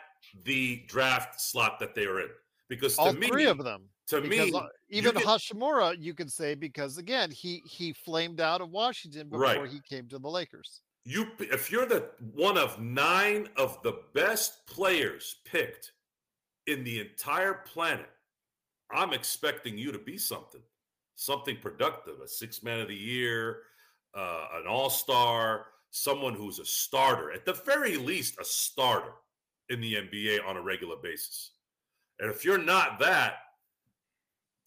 [0.43, 2.29] the draft slot that they are in.
[2.69, 3.83] Because all me, three of them.
[4.09, 8.61] To because me, uh, even Hachimura, you can say because again, he he flamed out
[8.61, 9.69] of Washington before Right.
[9.69, 10.81] he came to the Lakers.
[11.05, 15.93] you if you're the one of nine of the best players picked
[16.67, 18.09] in the entire planet,
[18.91, 20.61] I'm expecting you to be something,
[21.15, 23.63] something productive, a six man of the year,
[24.15, 29.13] uh, an all star, someone who's a starter, at the very least, a starter
[29.69, 31.51] in the NBA on a regular basis.
[32.19, 33.35] And if you're not that,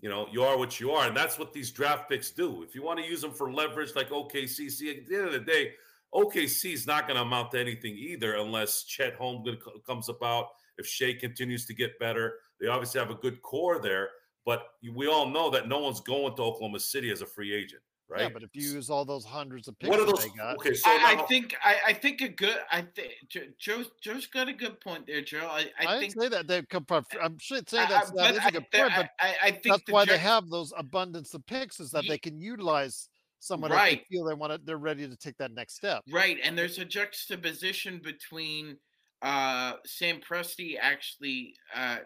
[0.02, 1.06] you know, you are what you are.
[1.06, 2.62] And that's what these draft picks do.
[2.62, 5.32] If you want to use them for leverage like OKC, see, at the end of
[5.32, 5.72] the day,
[6.12, 10.48] OKC is not going to amount to anything either unless Chet Holmgren comes about.
[10.76, 14.10] If Shai continues to get better, they obviously have a good core there.
[14.44, 17.82] But we all know that no one's going to Oklahoma City as a free agent,
[18.12, 18.22] right?
[18.22, 20.56] Yeah, but if you use all those hundreds of picks What are those- they got,
[20.56, 23.12] okay, so I, now- I think I, I think a good I think
[23.58, 25.48] Joe Joe's got a good point there, Joe.
[25.50, 27.04] I, I, I, think didn't say that they come from.
[27.22, 29.28] I'm sure saying that's I- that but is I- a good there- point, but I-
[29.28, 32.10] I- I think that's the why they have those abundance of picks is that Ye-
[32.10, 34.04] they can utilize someone if Right.
[34.08, 34.58] they feel they want to.
[34.64, 36.04] They're ready to take that next step.
[36.10, 38.76] Right, and there's a juxtaposition between
[39.22, 41.98] uh, Sam Presti actually, uh,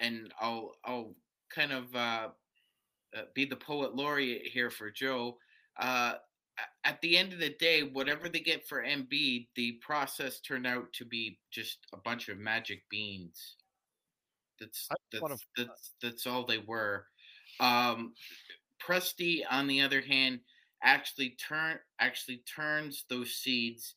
[0.00, 1.14] and I'll I'll
[1.54, 2.28] kind of uh,
[3.16, 5.38] uh, be the poet laureate here for Joe.
[5.78, 6.14] Uh,
[6.84, 10.92] at the end of the day, whatever they get for Embiid, the process turned out
[10.92, 13.56] to be just a bunch of magic beans.
[14.60, 17.06] That's that's wanna- that's that's all they were.
[17.60, 18.14] Um,
[18.80, 20.40] Presti, on the other hand,
[20.84, 23.94] actually turn actually turns those seeds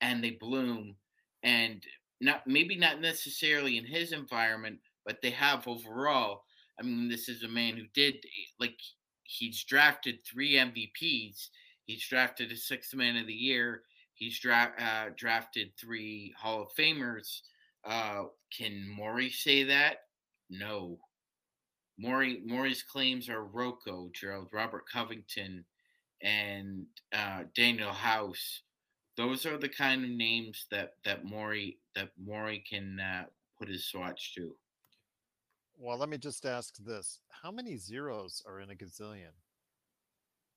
[0.00, 0.96] and they bloom
[1.42, 1.84] and
[2.20, 6.44] not maybe not necessarily in his environment but they have overall
[6.80, 8.16] i mean this is a man who did
[8.58, 8.78] like
[9.22, 11.48] he's drafted three mvps
[11.84, 13.82] he's drafted a sixth man of the year
[14.14, 17.40] he's dra- uh, drafted three hall of famers
[17.84, 18.24] uh,
[18.56, 19.98] can Morey say that
[20.50, 20.98] no
[22.00, 25.64] Morey Morey's claims are Rocco, Gerald, Robert Covington,
[26.22, 28.62] and uh, Danuel House.
[29.18, 33.24] Those are the kind of names that that Morey that Morey can uh,
[33.58, 34.56] put his swatch to.
[35.82, 39.32] Well, let me just ask this: How many zeros are in a gazillion?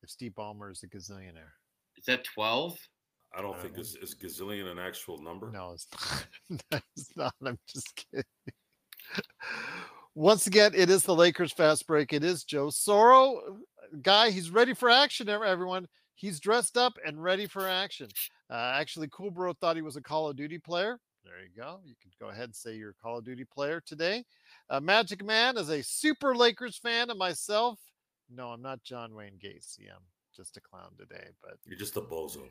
[0.01, 1.53] If Steve Ballmer is a gazillionaire,
[1.97, 2.77] is that twelve?
[3.33, 5.49] I don't I think is, is gazillion an actual number.
[5.49, 5.87] No, it's
[6.51, 6.83] not.
[6.97, 7.33] it's not.
[7.45, 8.25] I'm just kidding.
[10.15, 12.11] Once again, it is the Lakers fast break.
[12.11, 13.39] It is Joe Soro,
[14.01, 14.29] guy.
[14.29, 15.29] He's ready for action.
[15.29, 18.09] Everyone, he's dressed up and ready for action.
[18.49, 20.99] Uh, actually, Cool Bro thought he was a Call of Duty player.
[21.23, 21.79] There you go.
[21.85, 24.25] You can go ahead and say you're a Call of Duty player today.
[24.69, 27.79] Uh, Magic Man is a super Lakers fan of myself.
[28.33, 29.89] No, I'm not John Wayne Gacy.
[29.93, 30.03] I'm
[30.35, 32.43] just a clown today, but you're just a bozo.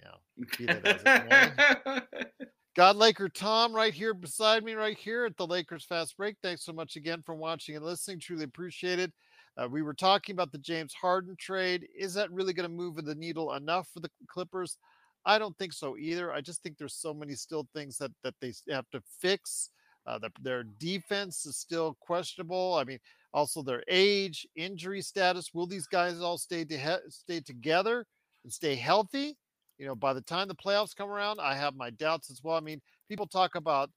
[0.00, 2.00] Yeah.
[2.76, 6.36] God Laker Tom right here beside me, right here at the Lakers Fast Break.
[6.42, 8.20] Thanks so much again for watching and listening.
[8.20, 9.12] Truly appreciate it.
[9.56, 11.88] Uh, we were talking about the James Harden trade.
[11.98, 14.78] Is that really going to move the needle enough for the Clippers?
[15.24, 16.32] I don't think so either.
[16.32, 19.70] I just think there's so many still things that that they have to fix.
[20.08, 22.74] Uh, the, their defense is still questionable.
[22.74, 22.98] I mean,
[23.34, 25.52] also their age, injury status.
[25.52, 28.06] Will these guys all stay to stay together
[28.42, 29.36] and stay healthy?
[29.76, 32.56] You know, by the time the playoffs come around, I have my doubts as well.
[32.56, 33.90] I mean, people talk about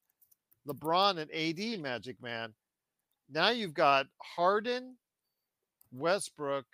[0.67, 2.53] LeBron and AD Magic Man.
[3.29, 4.97] Now you've got Harden,
[5.93, 6.65] Westbrook,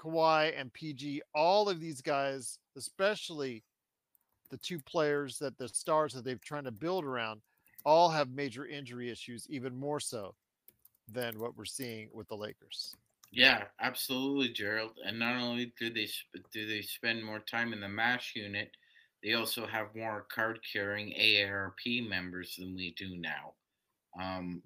[0.00, 1.22] Kawhi, and PG.
[1.36, 3.62] All of these guys, especially
[4.50, 7.40] the two players that the stars that they've trying to build around,
[7.86, 10.34] all have major injury issues, even more so
[11.10, 12.94] than what we're seeing with the Lakers.
[13.32, 14.98] Yeah, absolutely, Gerald.
[15.06, 16.08] And not only do they
[16.52, 18.70] do they spend more time in the mash unit,
[19.22, 23.54] they also have more card carrying AARP members than we do now.
[24.20, 24.62] Um,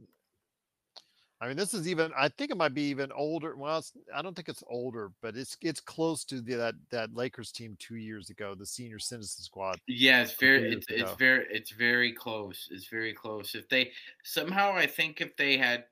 [1.43, 2.13] I mean, this is even.
[2.19, 3.57] I think it might be even older.
[3.57, 3.83] Well,
[4.15, 7.77] I don't think it's older, but it's it's close to the, that that Lakers team
[7.79, 9.79] two years ago, the senior citizen squad.
[9.87, 12.69] Yeah, it's very it's, it's very it's very close.
[12.71, 13.55] It's very close.
[13.55, 15.85] If they somehow, I think if they had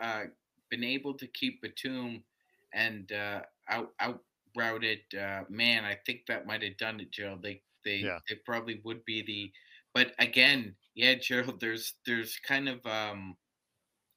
[0.00, 0.24] uh,
[0.68, 2.24] been able to keep Batum
[2.72, 4.20] and uh, out out
[4.56, 7.44] routed uh, man, I think that might have done it, Gerald.
[7.44, 8.18] They they yeah.
[8.28, 9.52] they probably would be the.
[9.94, 11.60] But again, yeah, Gerald.
[11.60, 13.36] There's there's kind of um,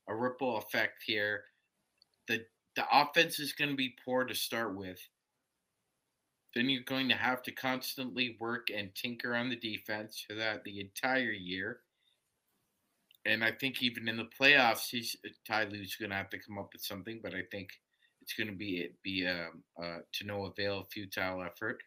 [0.08, 1.44] a ripple effect here.
[2.28, 5.00] The the offense is going to be poor to start with.
[6.56, 10.82] Then you're going to have to constantly work and tinker on the defense throughout the
[10.82, 11.82] entire year
[13.26, 16.40] and I think even in the playoffs, he's uh, Ty Lue's going to have to
[16.40, 17.20] come up with something.
[17.22, 17.70] But I think
[18.22, 21.82] it's going to be be a, um, uh, to no avail, futile effort.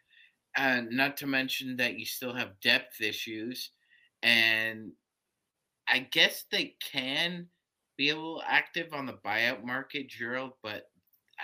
[0.57, 3.71] And not to mention that you still have depth issues,
[4.23, 4.91] and
[5.89, 7.47] I guess they can
[7.97, 10.53] be a little active on the buyout market, Gerald.
[10.63, 10.83] But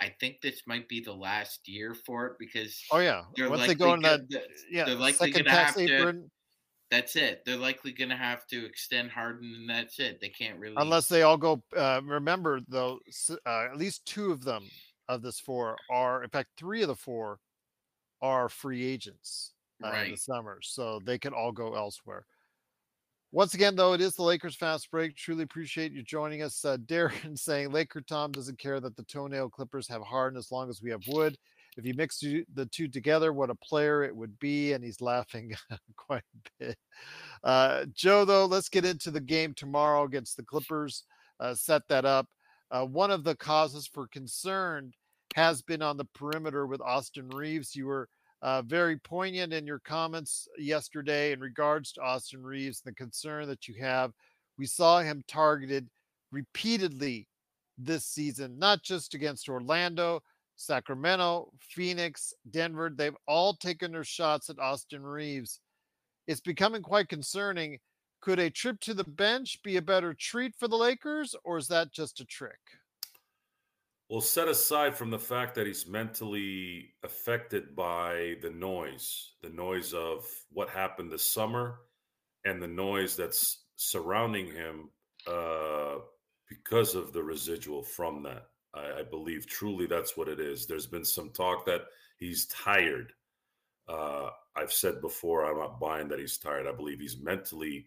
[0.00, 3.74] I think this might be the last year for it because oh yeah, once they
[3.74, 4.20] go in that
[4.70, 6.24] yeah, they're likely going to have to
[6.92, 7.42] that's it.
[7.46, 10.20] They're likely going to have to extend Harden, and that's it.
[10.20, 11.62] They can't really unless they all go.
[11.74, 13.00] Uh, remember though,
[13.46, 14.64] uh, at least two of them
[15.08, 17.38] of this four are, in fact, three of the four
[18.20, 20.04] are free agents uh, right.
[20.04, 22.26] in the summer, so they can all go elsewhere.
[23.32, 25.16] Once again, though, it is the Lakers fast break.
[25.16, 26.64] Truly appreciate you joining us.
[26.64, 30.68] Uh, Darren saying Laker Tom doesn't care that the toenail clippers have Harden as long
[30.70, 31.36] as we have wood
[31.76, 34.72] if you mix the two together, what a player it would be.
[34.72, 35.54] And he's laughing
[35.96, 36.78] quite a bit.
[37.42, 41.04] Uh, Joe, though, let's get into the game tomorrow against the Clippers.
[41.40, 42.28] Uh, set that up.
[42.70, 44.92] Uh, one of the causes for concern
[45.34, 47.74] has been on the perimeter with Austin Reaves.
[47.74, 48.08] You were
[48.42, 53.68] uh, very poignant in your comments yesterday in regards to Austin Reaves, the concern that
[53.68, 54.12] you have.
[54.58, 55.88] We saw him targeted
[56.32, 57.28] repeatedly
[57.78, 60.22] this season, not just against Orlando,
[60.56, 65.60] Sacramento, Phoenix, Denver, they've all taken their shots at Austin Reaves.
[66.26, 67.78] It's becoming quite concerning.
[68.20, 71.68] Could a trip to the bench be a better treat for the Lakers, or is
[71.68, 72.60] that just a trick?
[74.12, 79.94] Well, set aside from the fact that he's mentally affected by the noise, the noise
[79.94, 81.78] of what happened this summer,
[82.44, 84.90] and the noise that's surrounding him
[85.26, 85.94] uh,
[86.46, 88.48] because of the residual from that.
[88.74, 90.66] I, I, believe truly that's what it is.
[90.66, 91.84] There's been some talk that
[92.18, 93.14] he's tired.
[93.88, 96.66] Uh, I've said before, I'm not buying that he's tired.
[96.66, 97.86] I believe he's mentally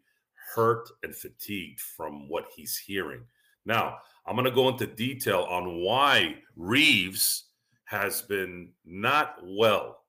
[0.56, 3.26] hurt and fatigued from what he's hearing.
[3.66, 7.46] Now, I'm going to go into detail on why Reaves
[7.86, 10.00] has been not well.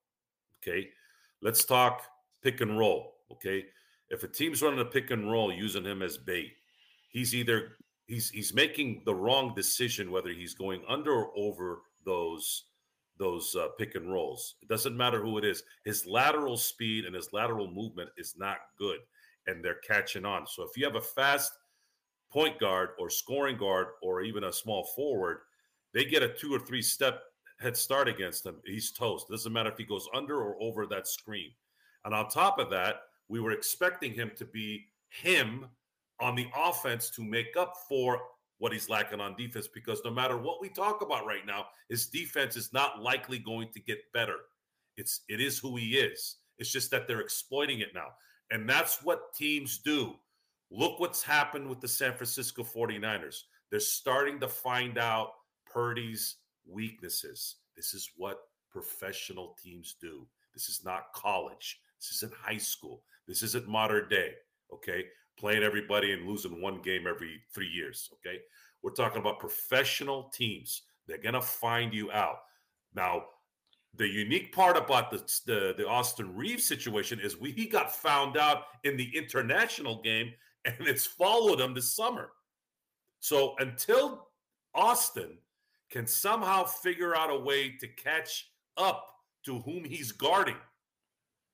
[0.62, 0.88] Okay.
[1.42, 2.02] Let's talk
[2.42, 3.14] pick and roll.
[3.32, 3.64] Okay.
[4.08, 6.52] If a team's running a pick and roll using him as bait,
[7.10, 7.76] he's either
[8.06, 12.64] he's he's making the wrong decision whether he's going under or over those
[13.18, 14.56] those uh, pick and rolls.
[14.62, 15.62] It doesn't matter who it is.
[15.84, 18.98] His lateral speed and his lateral movement is not good,
[19.46, 20.46] and they're catching on.
[20.46, 21.52] So if you have a fast
[22.36, 25.38] point guard or scoring guard or even a small forward,
[25.94, 27.22] they get a two or three step
[27.58, 28.56] head start against him.
[28.66, 29.24] He's toast.
[29.30, 31.50] It doesn't matter if he goes under or over that screen.
[32.04, 32.96] And on top of that,
[33.28, 35.64] we were expecting him to be him
[36.20, 38.20] on the offense to make up for
[38.58, 42.06] what he's lacking on defense because no matter what we talk about right now, his
[42.06, 44.40] defense is not likely going to get better.
[44.98, 46.36] It's it is who he is.
[46.58, 48.08] It's just that they're exploiting it now.
[48.50, 50.16] And that's what teams do.
[50.70, 53.42] Look what's happened with the San Francisco 49ers.
[53.70, 55.30] They're starting to find out
[55.64, 56.36] Purdy's
[56.68, 57.56] weaknesses.
[57.76, 58.38] This is what
[58.70, 60.26] professional teams do.
[60.54, 61.80] This is not college.
[62.00, 63.02] This isn't high school.
[63.26, 64.32] This isn't modern day.
[64.72, 65.04] Okay
[65.36, 68.10] playing everybody and losing one game every three years.
[68.14, 68.40] Okay.
[68.82, 70.82] We're talking about professional teams.
[71.06, 72.36] They're going to find you out.
[72.94, 73.24] Now,
[73.94, 78.36] the unique part about the, the, the Austin Reaves situation is we he got found
[78.36, 80.32] out in the international game
[80.66, 82.30] and it's followed him this summer.
[83.20, 84.28] So until
[84.74, 85.38] Austin
[85.90, 89.06] can somehow figure out a way to catch up
[89.44, 90.56] to whom he's guarding,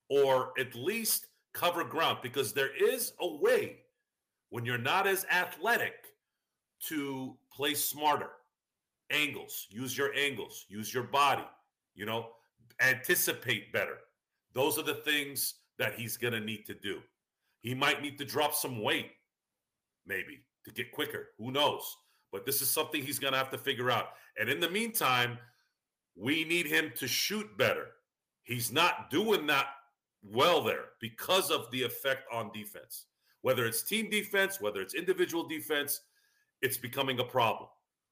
[0.09, 3.81] or at least cover ground because there is a way
[4.49, 5.95] when you're not as athletic
[6.87, 8.31] to play smarter.
[9.11, 11.45] Angles use your angles use your body
[11.95, 12.29] you know
[12.81, 13.99] anticipate better.
[14.55, 17.01] Those are the things that he's going to need to do
[17.63, 19.13] he might need to drop some weight
[20.07, 21.97] maybe to get quicker who knows
[22.31, 25.39] but this is something he's going to have to figure out and in the meantime
[26.17, 27.87] we need him to shoot better
[28.43, 29.67] he's not doing that
[30.23, 33.07] well there because of the effect on defense.
[33.43, 36.03] Whether it's team defense, whether it's individual defense,
[36.61, 37.69] it's becoming a problem.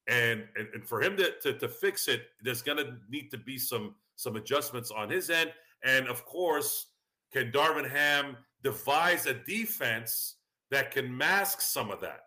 [0.07, 3.57] And and, and for him to, to, to fix it, there's gonna need to be
[3.57, 5.53] some some adjustments on his end.
[5.83, 6.87] And of course,
[7.31, 10.35] can Darvin Ham devise a defense
[10.69, 12.21] that can mask some of that?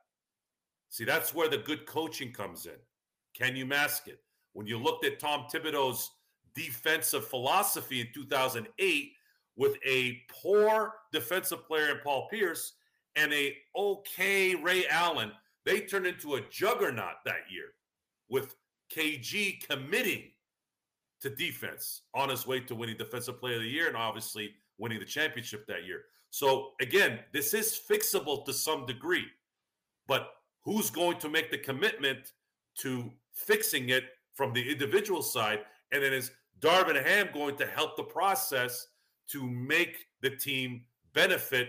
[0.90, 2.78] See, that's where the good coaching comes in.
[3.34, 4.20] Can you mask it?
[4.52, 6.10] When you looked at Tom Thibodeau's
[6.54, 9.12] defensive philosophy in 2008,
[9.56, 12.74] with a poor defensive player in Paul Pierce
[13.16, 15.32] and a okay Ray Allen,
[15.64, 17.72] they turned into a juggernaut that year
[18.28, 18.54] with
[18.94, 20.24] KG committing
[21.20, 24.98] to defense on his way to winning defensive player of the year and obviously winning
[24.98, 26.02] the championship that year.
[26.34, 29.26] So again, this is fixable to some degree,
[30.08, 30.30] but
[30.64, 32.32] who's going to make the commitment
[32.78, 35.60] to fixing it from the individual side?
[35.92, 38.88] And then is Darvin Ham going to help the process
[39.28, 40.82] to make the team
[41.12, 41.68] benefit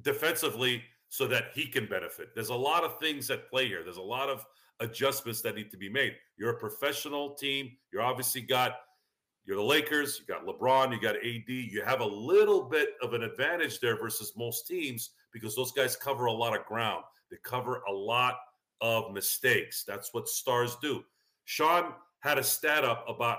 [0.00, 2.34] defensively so that he can benefit.
[2.34, 3.84] There's a lot of things at play here.
[3.84, 4.44] There's a lot of
[4.80, 6.16] adjustments that need to be made.
[6.36, 7.70] You're a professional team.
[7.92, 8.72] You're obviously got
[9.44, 11.48] you're the Lakers, you got LeBron, you got AD.
[11.48, 15.96] You have a little bit of an advantage there versus most teams because those guys
[15.96, 17.02] cover a lot of ground.
[17.30, 18.36] They cover a lot
[18.80, 19.84] of mistakes.
[19.86, 21.02] That's what stars do.
[21.44, 23.38] Sean had a stat up about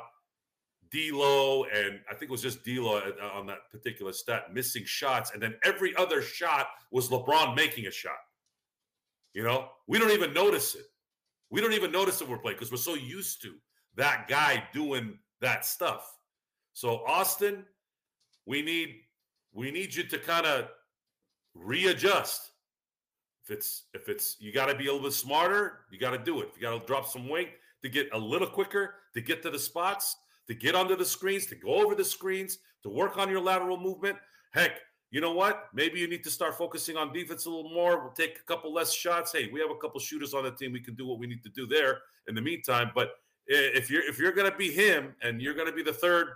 [0.91, 5.31] D'Lo and I think it was just D'Lo uh, on that particular stat missing shots,
[5.33, 8.17] and then every other shot was LeBron making a shot.
[9.33, 10.85] You know, we don't even notice it.
[11.49, 13.55] We don't even notice that we're playing because we're so used to
[13.95, 16.17] that guy doing that stuff.
[16.73, 17.65] So Austin,
[18.45, 18.95] we need
[19.53, 20.69] we need you to kind of
[21.53, 22.49] readjust.
[23.43, 26.17] If it's if it's you got to be a little bit smarter, you got to
[26.17, 26.49] do it.
[26.49, 27.51] If you got to drop some weight
[27.83, 30.15] to get a little quicker to get to the spots,
[30.47, 33.77] to get under the screens, to go over the screens, to work on your lateral
[33.77, 34.17] movement.
[34.51, 34.71] Heck,
[35.11, 35.65] you know what?
[35.73, 38.01] Maybe you need to start focusing on defense a little more.
[38.01, 39.31] We'll take a couple less shots.
[39.31, 40.71] Hey, we have a couple shooters on the team.
[40.71, 42.91] We can do what we need to do there in the meantime.
[42.95, 43.11] But
[43.47, 46.27] if you're if you're going to be him and you're going to be the third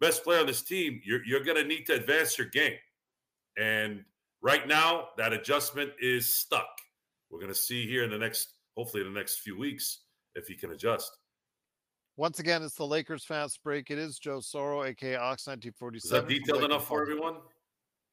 [0.00, 2.76] best player on this team, you're you're going to need to advance your game.
[3.58, 4.04] And
[4.42, 6.68] right now, that adjustment is stuck.
[7.30, 10.00] We're going to see here in the next, hopefully, in the next few weeks,
[10.34, 11.16] if he can adjust.
[12.16, 13.90] Once again, it's the Lakers fast break.
[13.90, 15.96] It is Joe Soro, aka Ox 1947.
[15.96, 17.36] Is that detailed enough for everyone?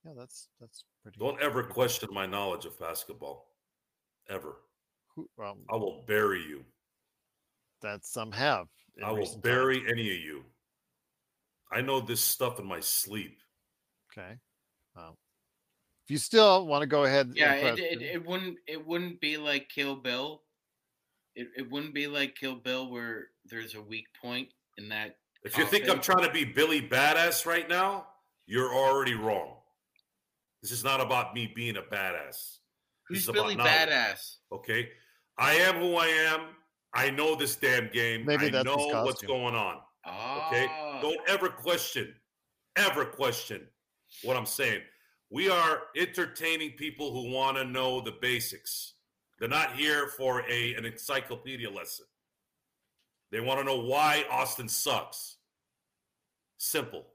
[0.05, 1.19] Yeah, that's that's pretty.
[1.19, 3.47] Don't ever question my knowledge of basketball,
[4.29, 4.57] ever.
[5.15, 6.63] Who, um, I will bury you.
[7.82, 8.67] That some have.
[9.03, 9.89] I will bury time.
[9.91, 10.43] any of you.
[11.71, 13.38] I know this stuff in my sleep.
[14.11, 14.38] Okay.
[14.95, 15.17] Well,
[16.05, 19.38] if you still want to go ahead, yeah, it, it, it wouldn't it wouldn't be
[19.38, 20.41] like Kill Bill
[21.38, 25.15] it, it wouldn't be like Kill Bill where there's a weak point in that.
[25.43, 28.07] If you think I'm trying to be Billy Badass right now,
[28.47, 29.53] you're already wrong.
[30.61, 32.57] This is not about me being a badass.
[33.07, 34.38] Who's Billy Badass?
[34.51, 34.89] Okay.
[35.38, 36.41] I am who I am.
[36.93, 38.25] I know this damn game.
[38.25, 39.77] Maybe I know what's going on.
[40.05, 40.47] Oh.
[40.47, 40.67] Okay.
[40.69, 40.99] Ah.
[41.01, 42.13] Don't ever question,
[42.75, 43.67] ever question
[44.23, 44.81] what I'm saying.
[45.29, 48.93] We are entertaining people who want to know the basics.
[49.39, 52.05] They're not here for a an encyclopedia lesson.
[53.31, 55.38] They want to know why Austin sucks.
[56.57, 57.05] Simple.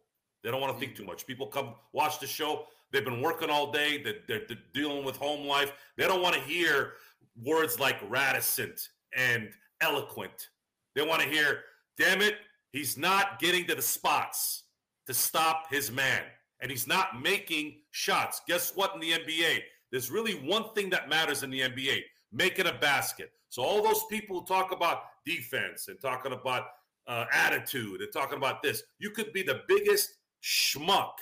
[0.44, 1.26] They don't want to think too much.
[1.26, 2.66] People come watch the show.
[2.90, 4.02] They've been working all day.
[4.02, 5.72] They're, they're, they're dealing with home life.
[5.96, 6.94] They don't want to hear
[7.42, 9.48] words like reticent and
[9.80, 10.48] eloquent.
[10.94, 11.60] They want to hear,
[11.98, 12.36] damn it,
[12.72, 14.64] he's not getting to the spots
[15.06, 16.22] to stop his man.
[16.60, 18.40] And he's not making shots.
[18.46, 19.60] Guess what in the NBA?
[19.90, 22.02] There's really one thing that matters in the NBA
[22.32, 23.30] making a basket.
[23.48, 26.64] So all those people who talk about defense and talking about
[27.06, 31.12] uh, attitude and talking about this, you could be the biggest schmuck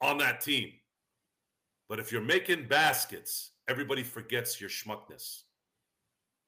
[0.00, 0.70] on that team.
[1.88, 5.42] But if you're making baskets, everybody forgets your schmuckness.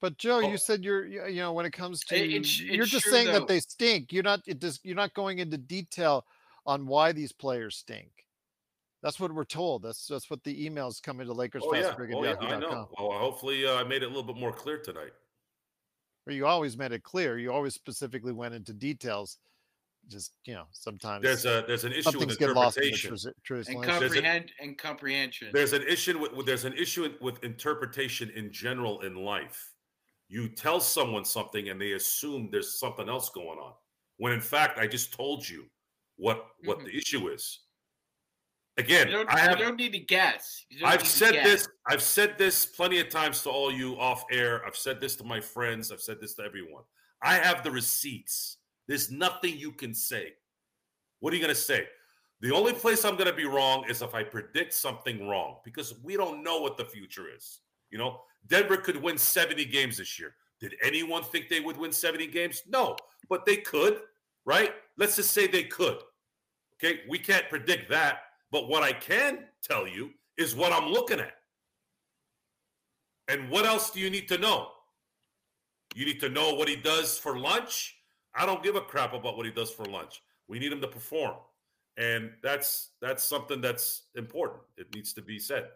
[0.00, 0.48] But Joe, oh.
[0.48, 3.40] you said you're you know when it comes to it's, it's you're just saying though.
[3.40, 4.12] that they stink.
[4.12, 6.24] You're not it just you're not going into detail
[6.66, 8.10] on why these players stink.
[9.02, 9.82] That's what we're told.
[9.82, 11.94] That's that's what the emails come into Lakers oh, yeah.
[11.98, 12.34] oh, yeah.
[12.40, 12.88] I know.
[12.98, 15.12] Well, hopefully uh, I made it a little bit more clear tonight.
[16.26, 17.38] Or you always made it clear.
[17.38, 19.38] You always specifically went into details.
[20.08, 24.78] Just you know, sometimes there's a there's an issue with interpretation in and, comprehend, and
[24.78, 25.50] comprehension.
[25.52, 29.74] There's an issue with there's an issue with interpretation in general in life.
[30.28, 33.72] You tell someone something and they assume there's something else going on,
[34.18, 35.64] when in fact I just told you
[36.16, 36.86] what what mm-hmm.
[36.86, 37.60] the issue is.
[38.76, 40.64] Again, I have, don't need to guess.
[40.84, 41.44] I've said guess.
[41.44, 41.68] this.
[41.88, 44.64] I've said this plenty of times to all you off air.
[44.64, 45.90] I've said this to my friends.
[45.90, 46.84] I've said this to everyone.
[47.20, 48.58] I have the receipts.
[48.86, 50.34] There's nothing you can say.
[51.18, 51.88] What are you going to say?
[52.40, 55.94] The only place I'm going to be wrong is if I predict something wrong because
[56.04, 57.60] we don't know what the future is.
[57.90, 60.34] You know, Denver could win 70 games this year.
[60.60, 62.62] Did anyone think they would win 70 games?
[62.66, 62.96] No,
[63.28, 64.00] but they could,
[64.44, 64.72] right?
[64.96, 65.98] Let's just say they could.
[66.74, 68.20] Okay, we can't predict that.
[68.50, 71.34] But what I can tell you is what I'm looking at.
[73.28, 74.68] And what else do you need to know?
[75.94, 77.96] You need to know what he does for lunch.
[78.34, 80.22] I don't give a crap about what he does for lunch.
[80.48, 81.34] We need him to perform.
[81.96, 84.62] And that's that's something that's important.
[84.76, 85.66] It needs to be said.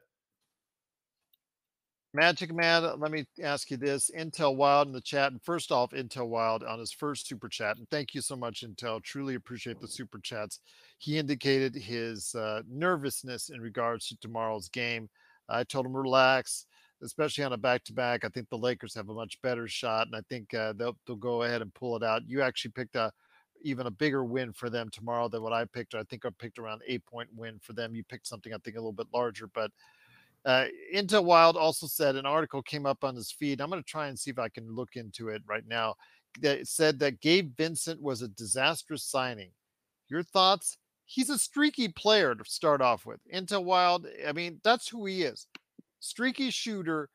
[2.14, 4.10] Magic Man, let me ask you this.
[4.16, 5.32] Intel Wild in the chat.
[5.32, 7.78] And first off, Intel Wild on his first super chat.
[7.78, 9.02] And thank you so much, Intel.
[9.02, 10.60] Truly appreciate the super chats.
[10.98, 15.08] He indicated his uh, nervousness in regards to tomorrow's game.
[15.48, 16.66] I told him relax,
[17.02, 18.24] especially on a back to back.
[18.24, 21.16] I think the Lakers have a much better shot, and I think uh, they'll, they'll
[21.16, 22.22] go ahead and pull it out.
[22.26, 23.10] You actually picked a
[23.64, 25.94] even a bigger win for them tomorrow than what I picked.
[25.94, 27.94] I think I picked around eight point win for them.
[27.94, 29.70] You picked something I think a little bit larger, but
[30.44, 33.60] uh, Intel Wild also said an article came up on his feed.
[33.60, 35.94] I'm going to try and see if I can look into it right now.
[36.40, 39.50] That said that Gabe Vincent was a disastrous signing.
[40.08, 40.78] Your thoughts?
[41.04, 43.20] He's a streaky player to start off with.
[43.32, 45.46] Intel Wild, I mean, that's who he is.
[46.00, 47.10] Streaky shooter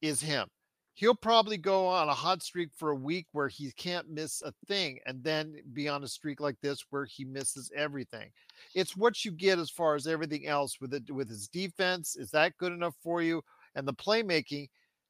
[0.00, 0.48] is him
[0.96, 4.52] he'll probably go on a hot streak for a week where he can't miss a
[4.66, 8.30] thing and then be on a streak like this where he misses everything.
[8.74, 12.30] It's what you get as far as everything else with it with his defense is
[12.30, 13.42] that good enough for you?
[13.74, 14.68] And the playmaking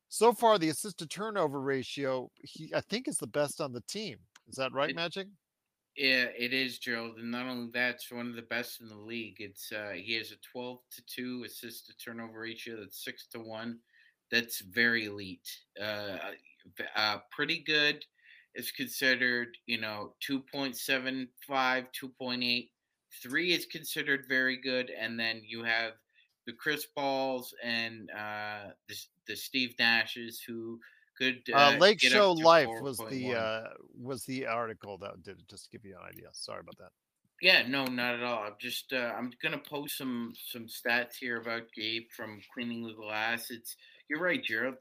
[0.08, 3.82] so far the assist to turnover ratio he i think is the best on the
[3.82, 4.18] team.
[4.48, 5.28] Is that right it, magic?
[5.96, 8.96] Yeah it is gerald and not only that it's one of the best in the
[8.96, 9.36] league.
[9.38, 13.38] It's uh he has a 12 to 2 assist to turnover ratio that's 6 to
[13.38, 13.78] 1
[14.30, 15.48] that's very elite.
[15.80, 16.16] Uh,
[16.96, 18.04] uh, pretty good
[18.54, 22.68] is considered, you know, 2.75, 2.8.
[23.22, 24.90] Three is considered very good.
[24.90, 25.92] And then you have
[26.46, 28.96] the Chris Pauls and uh, the,
[29.28, 30.80] the Steve Nashes who
[31.18, 33.68] could uh, uh Lake Show Life was the uh,
[33.98, 36.28] was the article that did it just to give you an idea.
[36.32, 36.90] Sorry about that.
[37.42, 38.44] Yeah, no, not at all.
[38.44, 42.94] I'm just uh, I'm gonna post some some stats here about Gabe from Cleaning the
[42.94, 43.50] Glass.
[43.50, 43.76] It's
[44.08, 44.76] you're right, Gerald.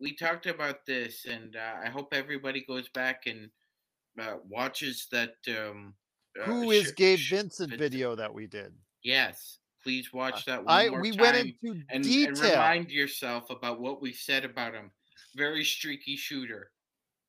[0.00, 3.48] We talked about this, and uh, I hope everybody goes back and
[4.20, 5.34] uh, watches that.
[5.48, 5.94] Um,
[6.38, 8.74] uh, Who is sh- Gabe sh- Vincent video that we did?
[9.02, 10.62] Yes, please watch that.
[10.66, 12.28] I we went into and, detail.
[12.28, 14.90] and remind yourself about what we said about him.
[15.34, 16.70] Very streaky shooter.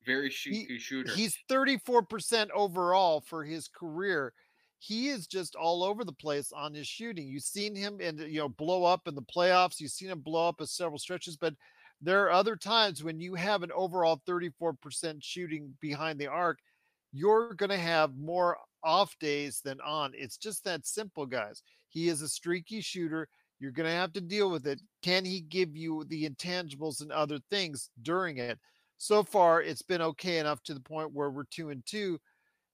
[0.05, 1.11] Very streaky he, shooter.
[1.13, 4.33] He's 34% overall for his career
[4.79, 7.27] he is just all over the place on his shooting.
[7.27, 9.79] You've seen him and you know blow up in the playoffs.
[9.79, 11.55] You've seen him blow up at several stretches, but
[12.01, 16.59] there are other times when you have an overall 34% shooting behind the arc,
[17.11, 20.11] you're going to have more off days than on.
[20.15, 21.63] It's just that simple, guys.
[21.89, 23.27] He is a streaky shooter.
[23.59, 24.79] You're going to have to deal with it.
[25.01, 28.59] Can he give you the intangibles and other things during it?
[28.99, 32.19] So far, it's been okay enough to the point where we're two and two.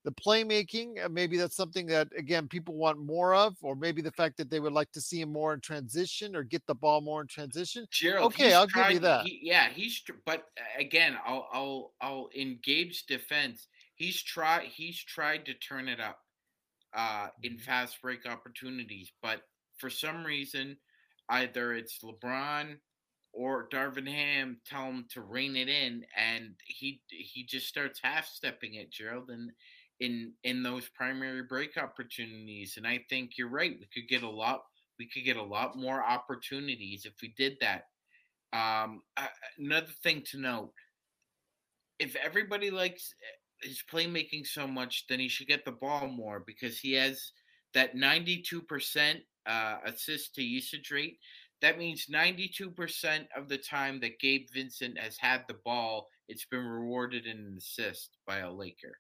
[0.03, 4.11] The playmaking, uh, maybe that's something that again people want more of, or maybe the
[4.11, 6.99] fact that they would like to see him more in transition or get the ball
[6.99, 7.85] more in transition.
[7.89, 9.25] Gerald, okay, I'll tried, give you that.
[9.25, 10.45] He, yeah, he's but
[10.77, 13.67] again, I'll I'll I'll engage defense.
[13.95, 16.19] He's tried he's tried to turn it up
[16.93, 17.61] uh, in mm-hmm.
[17.61, 19.41] fast break opportunities, but
[19.77, 20.77] for some reason,
[21.29, 22.75] either it's LeBron
[23.33, 28.27] or Darvin Ham tell him to rein it in, and he he just starts half
[28.27, 29.51] stepping it, Gerald, and
[29.99, 32.75] in in those primary break opportunities.
[32.77, 33.77] And I think you're right.
[33.79, 34.63] We could get a lot.
[34.99, 37.85] We could get a lot more opportunities if we did that.
[38.53, 39.01] Um,
[39.57, 40.73] another thing to note:
[41.99, 46.43] if everybody likes eh, his playmaking so much, then he should get the ball more
[46.45, 47.31] because he has
[47.73, 49.15] that 92%
[49.45, 51.17] uh, assist to usage rate,
[51.61, 56.65] that means 92% of the time that Gabe Vincent has had the ball, it's been
[56.65, 58.97] rewarded in an assist by a Laker.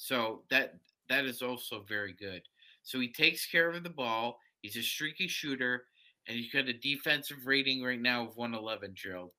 [0.00, 0.76] So that
[1.10, 2.40] that is also very good.
[2.82, 4.38] So he takes care of the ball.
[4.62, 5.84] He's a streaky shooter,
[6.26, 9.32] and he's got a defensive rating right now of 111, Gerald.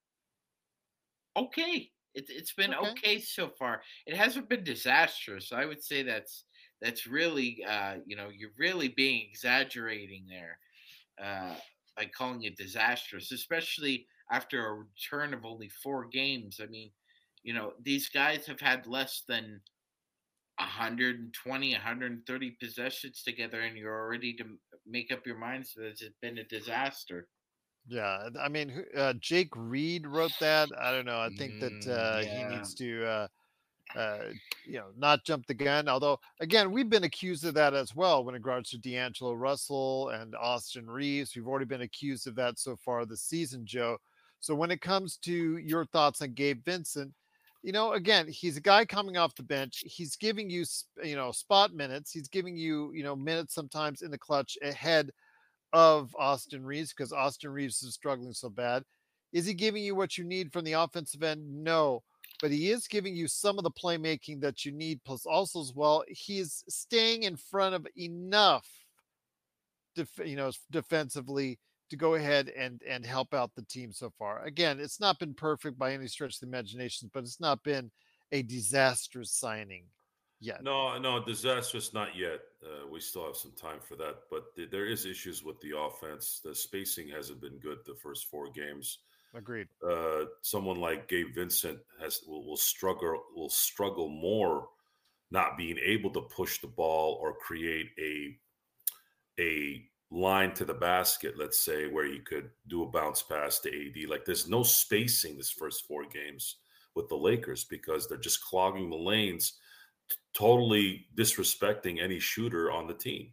[1.36, 1.90] Okay.
[2.14, 2.90] It, it's been okay.
[2.92, 3.82] okay so far.
[4.06, 5.52] It hasn't been disastrous.
[5.52, 6.44] I would say that's
[6.80, 10.60] that's really uh, you know you're really being exaggerating there
[11.20, 11.56] uh,
[11.98, 16.60] by calling it disastrous, especially after a return of only four games.
[16.62, 16.92] I mean,
[17.42, 19.60] you know these guys have had less than
[20.62, 24.46] 120, 130 possessions together, and you're already to
[24.88, 27.28] make up your minds that it's been a disaster.
[27.88, 30.70] Yeah, I mean, uh, Jake Reed wrote that.
[30.80, 31.20] I don't know.
[31.20, 32.50] I think that mm, uh, yeah.
[32.50, 33.28] he needs to uh,
[33.96, 34.20] uh,
[34.66, 35.88] you know, not jump the gun.
[35.88, 40.10] Although, again, we've been accused of that as well when it regards to D'Angelo Russell
[40.10, 41.36] and Austin Reaves.
[41.36, 43.98] We've already been accused of that so far this season, Joe.
[44.40, 47.12] So when it comes to your thoughts on Gabe Vincent,
[47.64, 49.84] you know, again, he's a guy coming off the bench.
[49.86, 50.66] He's giving you,
[51.04, 52.12] you know, spot minutes.
[52.12, 55.12] He's giving you, you know, minutes sometimes in the clutch ahead
[55.74, 58.84] of Austin Reaves because Austin Reaves is struggling so bad.
[59.32, 61.64] Is he giving you what you need from the offensive end?
[61.64, 62.04] No
[62.42, 65.04] but he is giving you some of the playmaking that you need.
[65.06, 68.68] Plus, also as well, he's staying in front of enough,
[69.96, 71.60] def- you know, defensively
[71.92, 74.44] to go ahead and and help out the team so far.
[74.44, 77.92] Again, it's not been perfect by any stretch of the imagination, but it's not been
[78.32, 79.84] a disastrous signing
[80.40, 80.64] yet.
[80.64, 82.40] No, no, disastrous not yet.
[82.64, 85.78] Uh, we still have some time for that, but th- there is issues with the
[85.78, 86.42] offense.
[86.44, 89.00] The spacing hasn't been good the first four games.
[89.36, 89.68] Agreed.
[89.86, 94.68] Uh, someone like Gabe Vincent has will, will struggle will struggle more
[95.30, 98.38] not being able to push the ball or create a
[99.42, 103.70] a line to the basket, let's say, where you could do a bounce pass to
[103.70, 104.10] AD.
[104.10, 106.58] Like there's no spacing this first four games
[106.96, 109.54] with the Lakers because they're just clogging the lanes,
[110.10, 113.32] t- totally disrespecting any shooter on the team.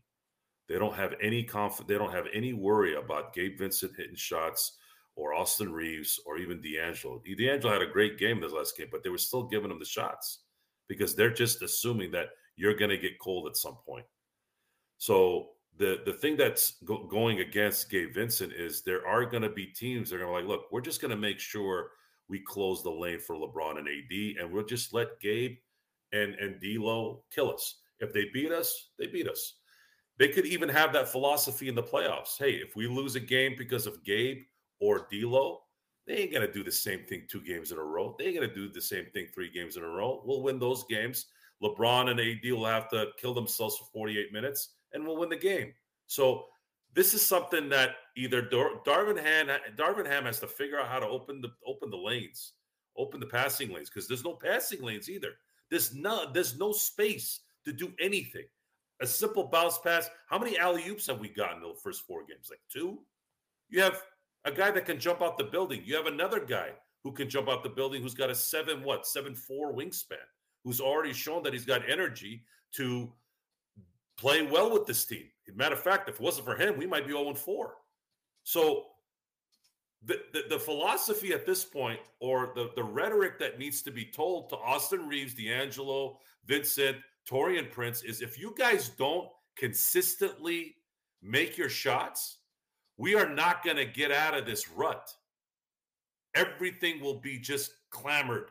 [0.68, 4.76] They don't have any conf- they don't have any worry about Gabe Vincent hitting shots
[5.16, 7.20] or Austin Reaves or even D'Angelo.
[7.24, 9.85] D'Angelo had a great game this last game, but they were still giving him the
[9.85, 10.43] shots
[10.87, 14.07] because they're just assuming that you're going to get cold at some point.
[14.99, 19.49] So the the thing that's go- going against Gabe Vincent is there are going to
[19.49, 21.91] be teams that are going to like, look, we're just going to make sure
[22.29, 25.57] we close the lane for LeBron and AD, and we'll just let Gabe
[26.12, 27.81] and and D'Lo kill us.
[28.01, 29.55] If they beat us, they beat us.
[30.18, 32.37] They could even have that philosophy in the playoffs.
[32.39, 34.39] Hey, if we lose a game because of Gabe
[34.81, 35.61] or D'Lo,
[36.07, 38.16] they ain't gonna do the same thing two games in a row.
[38.18, 40.22] They ain't gonna do the same thing three games in a row.
[40.24, 41.26] We'll win those games.
[41.62, 45.36] LeBron and AD will have to kill themselves for 48 minutes, and we'll win the
[45.36, 45.72] game.
[46.07, 46.45] So
[46.95, 50.99] this is something that either Dar- Darvin Ham Darvin Ham has to figure out how
[50.99, 52.53] to open the open the lanes,
[52.97, 55.32] open the passing lanes because there's no passing lanes either.
[55.70, 58.47] There's no there's no space to do anything.
[59.01, 60.11] A simple bounce pass.
[60.28, 62.49] How many alley oops have we gotten in the first four games?
[62.51, 62.99] Like two.
[63.68, 64.03] You have
[64.45, 65.82] a guy that can jump out the building.
[65.84, 66.70] You have another guy
[67.05, 70.16] who can jump out the building who's got a seven what seven four wingspan,
[70.64, 73.12] who's already shown that he's got energy to
[74.19, 75.25] play well with this team.
[75.55, 77.75] Matter of fact, if it wasn't for him, we might be 0 4.
[78.43, 78.87] So
[80.05, 84.05] the, the, the, philosophy at this point, or the, the rhetoric that needs to be
[84.05, 86.99] told to Austin Reaves, D'Angelo, Vincent,
[87.29, 90.77] Taurean Prince is if you guys don't consistently
[91.23, 92.39] make your shots,
[92.97, 95.12] we are not going to get out of this rut.
[96.35, 98.51] Everything will be just clamored.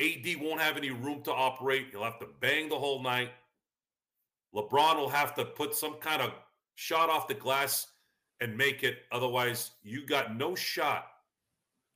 [0.00, 1.88] AD won't have any room to operate.
[1.90, 3.30] He'll have to bang the whole night.
[4.54, 6.32] LeBron will have to put some kind of
[6.74, 7.86] shot off the glass
[8.40, 8.98] and make it.
[9.12, 11.06] Otherwise, you got no shot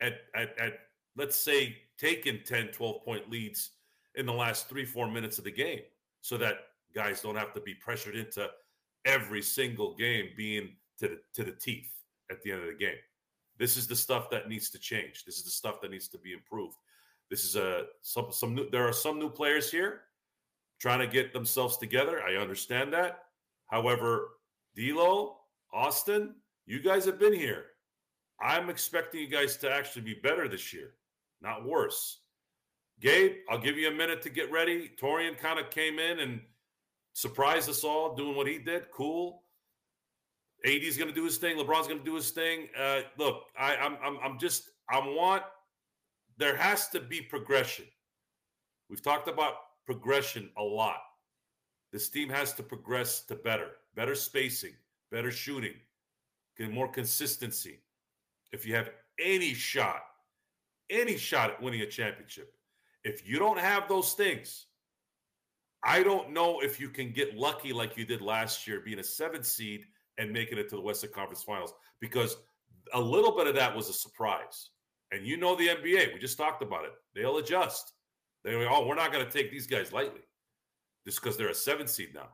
[0.01, 0.75] at, at, at
[1.17, 3.71] let's say, taking 10, 12 point leads
[4.15, 5.81] in the last three, four minutes of the game
[6.21, 6.59] so that
[6.95, 8.49] guys don't have to be pressured into
[9.05, 11.91] every single game being to the, to the teeth
[12.31, 12.97] at the end of the game.
[13.59, 15.25] This is the stuff that needs to change.
[15.25, 16.77] This is the stuff that needs to be improved.
[17.31, 20.03] This is a some some new, there are some new players here
[20.85, 22.23] trying to get themselves together.
[22.23, 23.21] I understand that.
[23.69, 24.33] However,
[24.77, 25.39] D'Lo,
[25.73, 26.35] Austin,
[26.67, 27.65] you guys have been here.
[28.39, 30.91] I'm expecting you guys to actually be better this year,
[31.41, 32.19] not worse.
[33.01, 34.91] Gabe, I'll give you a minute to get ready.
[35.01, 36.43] Taurean kind of came in and
[37.15, 38.91] surprised us all doing what he did.
[38.93, 39.41] Cool.
[40.67, 41.57] AD's going to do his thing.
[41.57, 42.69] LeBron's going to do his thing.
[42.79, 45.45] Uh, look, I, I'm, I'm, I'm just, I want,
[46.37, 47.87] there has to be progression.
[48.91, 49.55] We've talked about
[49.87, 51.01] progression a lot.
[51.93, 54.73] This team has to progress to better, better spacing,
[55.11, 55.75] better shooting,
[56.57, 57.81] get more consistency.
[58.53, 60.03] If you have any shot,
[60.91, 62.53] any shot at winning a championship,
[63.05, 64.67] if you don't have those things,
[65.83, 69.05] I don't know if you can get lucky like you did last year, being a
[69.05, 69.85] seventh seed
[70.19, 72.37] and making it to the Western Conference Finals, because
[72.93, 74.71] a little bit of that was a surprise.
[75.13, 76.93] And you know the NBA, we just talked about it.
[77.15, 77.94] They'll adjust.
[78.45, 80.21] They go, oh, we're not going to take these guys lightly
[81.07, 82.29] just because they're a seven seed now.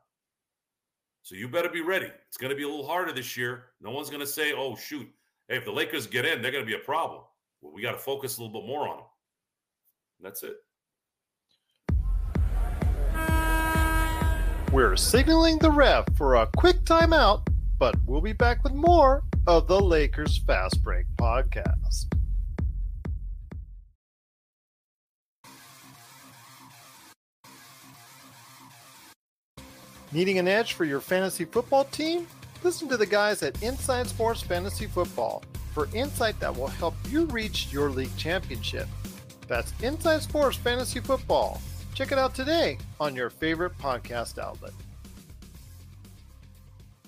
[1.22, 2.10] So you better be ready.
[2.26, 3.66] It's going to be a little harder this year.
[3.80, 5.08] No one's going to say, oh, shoot,
[5.48, 7.22] hey, if the Lakers get in, they're going to be a problem.
[7.60, 9.06] Well, we got to focus a little bit more on them.
[10.18, 10.56] And that's it.
[14.72, 17.46] We're signaling the ref for a quick timeout,
[17.78, 22.06] but we'll be back with more of the Lakers Fast Break podcast.
[30.12, 32.26] Needing an edge for your fantasy football team?
[32.64, 37.26] Listen to the guys at Inside Sports Fantasy Football for insight that will help you
[37.26, 38.88] reach your league championship.
[39.46, 41.62] That's Inside Sports Fantasy Football.
[41.94, 44.72] Check it out today on your favorite podcast outlet.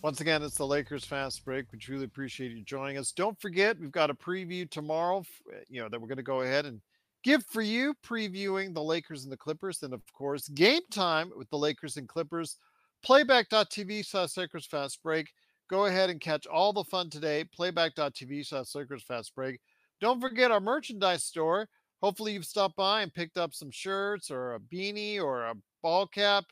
[0.00, 1.66] Once again, it's the Lakers Fast Break.
[1.72, 3.10] We truly appreciate you joining us.
[3.10, 5.24] Don't forget, we've got a preview tomorrow,
[5.68, 6.80] you know, that we're going to go ahead and
[7.24, 9.82] give for you, previewing the Lakers and the Clippers.
[9.82, 12.58] And of course, game time with the Lakers and Clippers
[13.02, 15.28] playback.tv slash Lakers Fast Break.
[15.68, 17.44] Go ahead and catch all the fun today.
[17.54, 19.60] Playback.tv slash Lakers Fast Break.
[20.00, 21.68] Don't forget our merchandise store.
[22.02, 26.06] Hopefully, you've stopped by and picked up some shirts or a beanie or a ball
[26.06, 26.44] cap.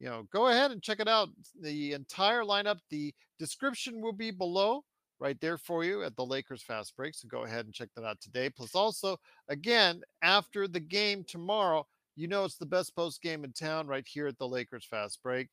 [0.00, 1.28] You know, go ahead and check it out.
[1.60, 4.82] The entire lineup, the description will be below
[5.20, 7.14] right there for you at the Lakers Fast Break.
[7.14, 8.50] So go ahead and check that out today.
[8.50, 9.16] Plus, also,
[9.48, 11.86] again, after the game tomorrow,
[12.16, 15.22] you know it's the best post game in town right here at the Lakers Fast
[15.22, 15.48] Break.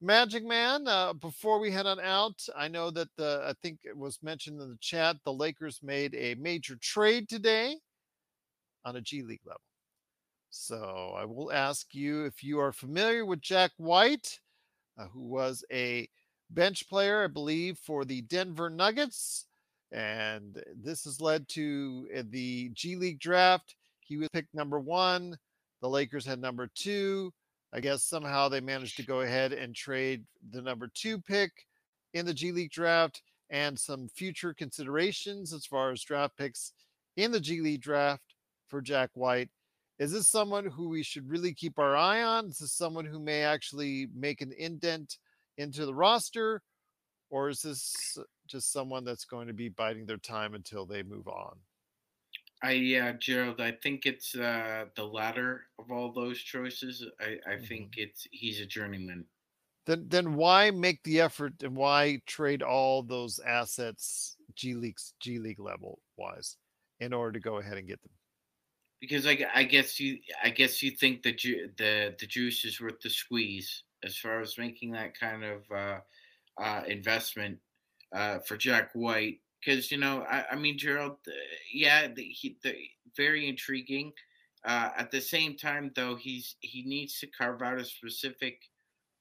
[0.00, 3.96] Magic Man, uh, before we head on out, I know that the, I think it
[3.96, 7.76] was mentioned in the chat, the Lakers made a major trade today
[8.84, 9.60] on a G League level.
[10.50, 14.38] So I will ask you if you are familiar with Jack White,
[14.98, 16.08] uh, who was a
[16.50, 19.46] bench player, I believe, for the Denver Nuggets.
[19.92, 23.76] And this has led to uh, the G League draft.
[24.00, 25.36] He was picked number one.
[25.80, 27.32] The Lakers had number two.
[27.76, 31.52] I guess somehow they managed to go ahead and trade the number two pick
[32.14, 36.72] in the G League draft and some future considerations as far as draft picks
[37.18, 38.34] in the G League draft
[38.66, 39.50] for Jack White.
[39.98, 42.46] Is this someone who we should really keep our eye on?
[42.46, 45.18] Is this someone who may actually make an indent
[45.58, 46.62] into the roster?
[47.28, 48.16] Or is this
[48.46, 51.56] just someone that's going to be biding their time until they move on?
[52.66, 53.60] I yeah, Gerald.
[53.60, 57.06] I think it's uh, the latter of all those choices.
[57.20, 57.64] I, I mm-hmm.
[57.64, 59.24] think it's he's a journeyman.
[59.86, 65.38] Then then why make the effort and why trade all those assets G League's G
[65.38, 66.56] League level wise
[66.98, 68.10] in order to go ahead and get them?
[69.00, 72.80] Because I, I guess you I guess you think the ju- the the juice is
[72.80, 75.98] worth the squeeze as far as making that kind of uh,
[76.60, 77.58] uh, investment
[78.12, 81.32] uh, for Jack White because you know, I, I mean, Gerald, uh,
[81.72, 82.74] yeah, the, he, the,
[83.16, 84.12] very intriguing.
[84.64, 88.62] Uh, at the same time, though, he's he needs to carve out a specific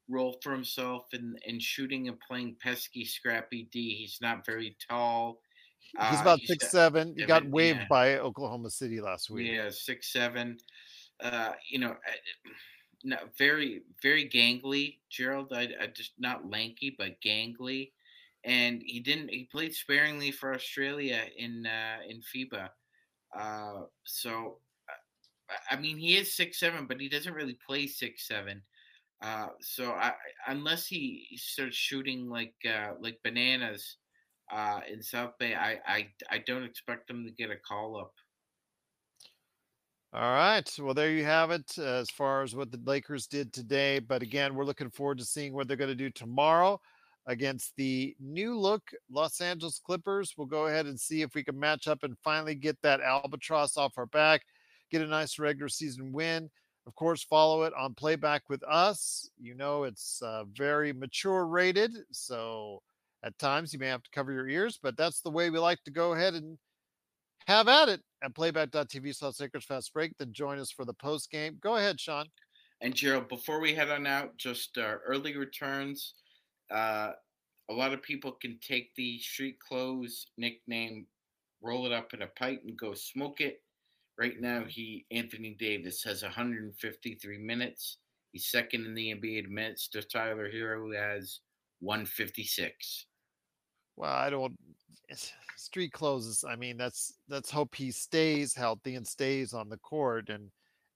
[0.09, 3.95] role for himself in in shooting and playing pesky, scrappy D.
[3.95, 5.41] He's not very tall.
[6.09, 7.15] He's uh, about he's six seven.
[7.17, 7.87] He got waived yeah.
[7.89, 9.51] by Oklahoma City last week.
[9.51, 10.57] Yeah, six seven.
[11.19, 11.95] Uh, you know,
[13.03, 15.53] no, very very gangly, Gerald.
[15.53, 17.91] I, I just not lanky, but gangly
[18.45, 19.29] and he didn't.
[19.29, 22.69] He played sparingly for Australia in uh, in FIBA.
[23.37, 28.27] Uh, so, uh, I mean, he is six seven, but he doesn't really play six
[28.27, 28.61] seven.
[29.21, 30.13] Uh, so, I,
[30.47, 33.97] unless he starts shooting like uh, like bananas
[34.51, 35.55] uh, in South Bay.
[35.55, 38.13] I, I I don't expect him to get a call up.
[40.13, 40.69] All right.
[40.79, 43.99] Well, there you have it as far as what the Lakers did today.
[43.99, 46.79] But again, we're looking forward to seeing what they're going to do tomorrow
[47.28, 50.34] against the new look Los Angeles Clippers.
[50.38, 53.78] We'll go ahead and see if we can match up and finally get that albatross
[53.78, 54.41] off our back,
[54.91, 56.49] get a nice regular season win.
[56.88, 59.30] Of course, follow it on playback with us.
[59.39, 61.97] You know, it's uh, very mature rated.
[62.11, 62.84] So
[63.23, 65.84] at times you may have to cover your ears, but that's the way we like
[65.86, 66.59] to go ahead and
[67.47, 70.15] have at it at playback.tv slash Lakers Fast Break.
[70.19, 71.57] Then join us for the post game.
[71.59, 72.28] Go ahead, Sean.
[72.82, 76.13] And Gerald, before we head on out, just uh, early returns.
[76.72, 77.11] Uh,
[77.70, 81.07] a lot of people can take the street clothes nickname,
[81.61, 83.61] roll it up in a pipe, and go smoke it.
[84.18, 87.97] Right now, he Anthony Davis has 153 minutes.
[88.32, 91.39] He's second in the NBA in minutes to Tyler Herro, who has
[91.80, 93.05] 156.
[93.97, 94.55] Well, I don't
[95.55, 96.43] street closes.
[96.47, 100.49] I mean, that's that's hope he stays healthy and stays on the court, and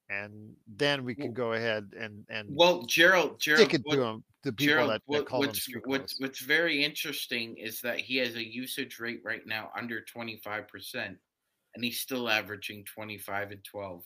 [0.10, 4.02] and then we can go ahead and and well, Gerald, Gerald, stick it what, to
[4.04, 4.24] him.
[4.44, 8.18] The people Gerald, that, that call what's, him what's, what's very interesting is that he
[8.18, 11.18] has a usage rate right now under twenty five percent,
[11.76, 14.04] and he's still averaging twenty five and twelve.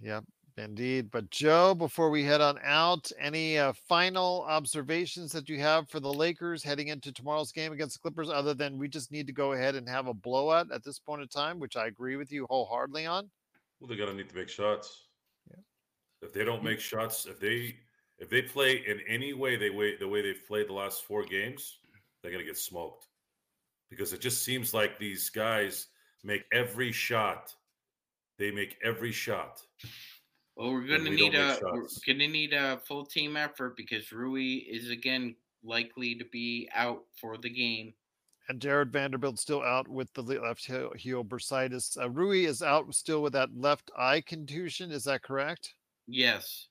[0.00, 0.24] Yep,
[0.58, 1.10] Indeed.
[1.10, 6.00] But Joe, before we head on out, any uh, final observations that you have for
[6.00, 9.32] the Lakers heading into tomorrow's game against the Clippers, other than we just need to
[9.32, 12.32] go ahead and have a blowout at this point in time, which I agree with
[12.32, 13.30] you wholeheartedly on?
[13.80, 15.04] Well, they're gonna need to make shots.
[15.48, 15.56] Yeah.
[16.22, 17.76] If they don't make shots, if they
[18.18, 21.24] if they play in any way they way the way they've played the last four
[21.24, 21.78] games,
[22.22, 23.06] they're gonna get smoked.
[23.90, 25.86] Because it just seems like these guys
[26.24, 27.54] make every shot.
[28.38, 29.62] They make every shot.
[30.56, 34.64] Well, we're gonna we need a we're gonna need a full team effort because Rui
[34.68, 37.94] is again likely to be out for the game.
[38.48, 42.00] And Jarred Vanderbilt still out with the left heel, heel bursitis.
[42.00, 44.90] Uh, Rui is out still with that left eye contusion.
[44.90, 45.74] Is that correct?
[46.06, 46.68] Yes.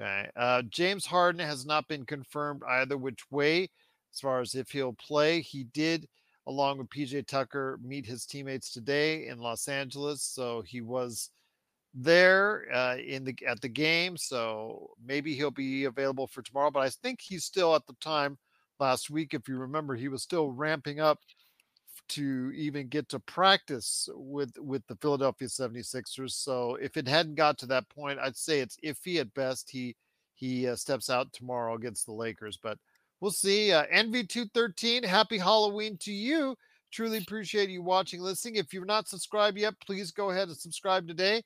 [0.00, 0.30] Okay.
[0.34, 3.68] Uh, James Harden has not been confirmed either which way,
[4.12, 5.42] as far as if he'll play.
[5.42, 6.08] He did,
[6.46, 11.28] along with PJ Tucker, meet his teammates today in Los Angeles, so he was
[11.92, 16.70] there uh, in the at the game, so maybe he'll be available for tomorrow.
[16.70, 18.38] But I think he's still at the time
[18.80, 21.20] last week, if you remember, he was still ramping up
[22.10, 26.32] to even get to practice with with the Philadelphia 76ers.
[26.32, 29.70] So if it hadn't got to that point, I'd say it's iffy at best.
[29.70, 29.94] He
[30.34, 32.78] he uh, steps out tomorrow against the Lakers, but
[33.20, 33.72] we'll see.
[33.72, 36.56] Uh, NV213, happy Halloween to you.
[36.90, 38.56] Truly appreciate you watching, listening.
[38.56, 41.42] If you're not subscribed yet, please go ahead and subscribe today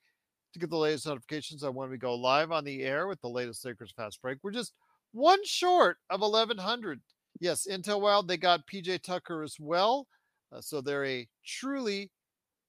[0.53, 3.29] to get the latest notifications on when we go live on the air with the
[3.29, 4.39] latest Lakers Fast Break.
[4.41, 4.73] We're just
[5.11, 7.01] one short of 1100.
[7.39, 10.07] Yes, Intel Wild, they got PJ Tucker as well.
[10.51, 12.11] Uh, so they're a truly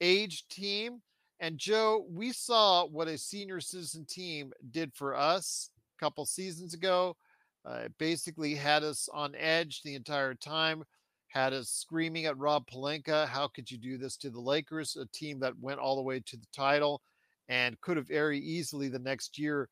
[0.01, 1.01] aged team.
[1.41, 6.75] And Joe, we saw what a senior citizen team did for us a couple seasons
[6.75, 7.17] ago.
[7.65, 10.83] Uh, it basically had us on edge the entire time,
[11.29, 15.07] had us screaming at Rob Pelinka, how could you do this to the Lakers, a
[15.07, 17.03] team that went all the way to the title
[17.49, 19.69] and could have very easily the next year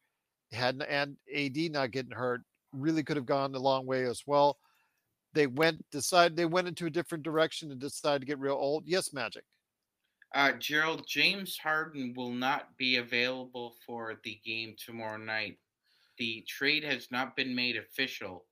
[0.52, 2.42] had and AD not getting hurt
[2.72, 4.58] really could have gone a long way as well.
[5.34, 8.84] They went decided they went into a different direction and decided to get real old.
[8.86, 9.44] Yes, Magic.
[10.34, 15.58] Uh, Gerald James Harden will not be available for the game tomorrow night.
[16.18, 18.44] The trade has not been made official.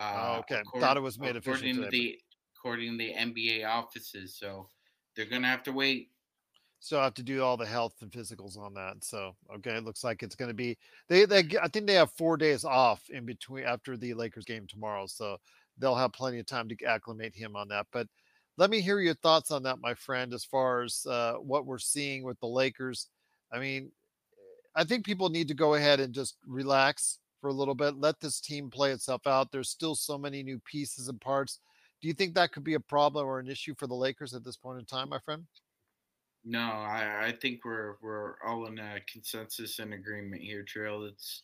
[0.00, 1.84] Uh, oh, okay, thought it was made according official.
[1.84, 2.18] To the,
[2.56, 4.68] according to the NBA offices, so
[5.14, 6.10] they're gonna have to wait
[6.84, 9.02] still have to do all the health and physicals on that.
[9.02, 10.76] So okay, it looks like it's going to be
[11.08, 14.66] they they I think they have four days off in between after the Lakers game
[14.66, 15.38] tomorrow, so
[15.78, 17.86] they'll have plenty of time to acclimate him on that.
[17.92, 18.08] But
[18.56, 21.78] let me hear your thoughts on that, my friend, as far as uh, what we're
[21.78, 23.08] seeing with the Lakers.
[23.52, 23.90] I mean,
[24.76, 28.20] I think people need to go ahead and just relax for a little bit, let
[28.20, 29.52] this team play itself out.
[29.52, 31.60] There's still so many new pieces and parts.
[32.00, 34.44] Do you think that could be a problem or an issue for the Lakers at
[34.44, 35.44] this point in time, my friend?
[36.44, 41.04] No, I, I think we're we're all in a consensus and agreement here, Trail.
[41.04, 41.42] It's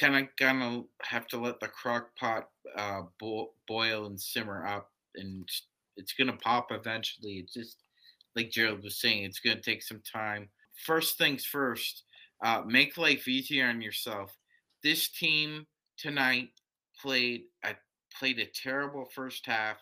[0.00, 4.90] kind of gonna have to let the crock pot uh, bo- boil and simmer up,
[5.16, 5.48] and
[5.96, 7.34] it's gonna pop eventually.
[7.34, 7.76] It's just
[8.36, 10.48] like Gerald was saying, it's gonna take some time.
[10.86, 12.04] First things first,
[12.44, 14.36] uh, make life easier on yourself.
[14.82, 15.66] This team
[15.98, 16.50] tonight
[17.00, 17.74] played a
[18.18, 19.78] played a terrible first half.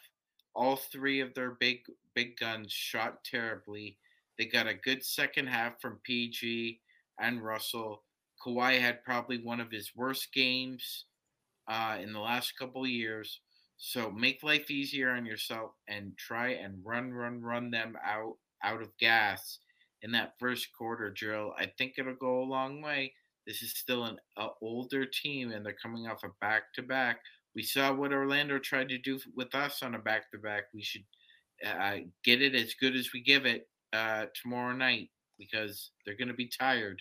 [0.54, 1.82] All three of their big
[2.14, 3.96] big guns shot terribly
[4.38, 6.80] they got a good second half from PG
[7.20, 8.04] and Russell.
[8.45, 11.05] Kawhi had probably one of his worst games
[11.68, 13.41] uh, in the last couple years.
[13.76, 18.82] So make life easier on yourself and try and run, run, run them out out
[18.82, 19.61] of gas
[20.03, 21.55] in that first quarter drill.
[21.59, 23.12] I think it'll go a long way.
[23.47, 24.18] This is still an
[24.61, 27.20] older team, and they're coming off a back to back.
[27.55, 30.64] We saw what Orlando tried to do with us on a back to back.
[30.74, 31.05] We should
[31.66, 35.09] uh, get it as good as we give it uh, tomorrow night
[35.39, 37.01] because they're going to be tired.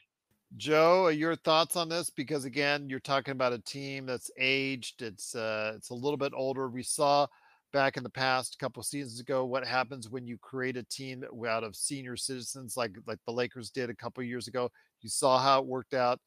[0.55, 2.09] Joe, your thoughts on this?
[2.09, 5.01] Because again, you're talking about a team that's aged.
[5.01, 6.69] It's uh, it's a little bit older.
[6.69, 7.27] We saw
[7.73, 11.25] back in the past, a couple seasons ago, what happens when you create a team
[11.47, 14.71] out of senior citizens, like like the Lakers did a couple years ago.
[15.01, 16.19] You saw how it worked out.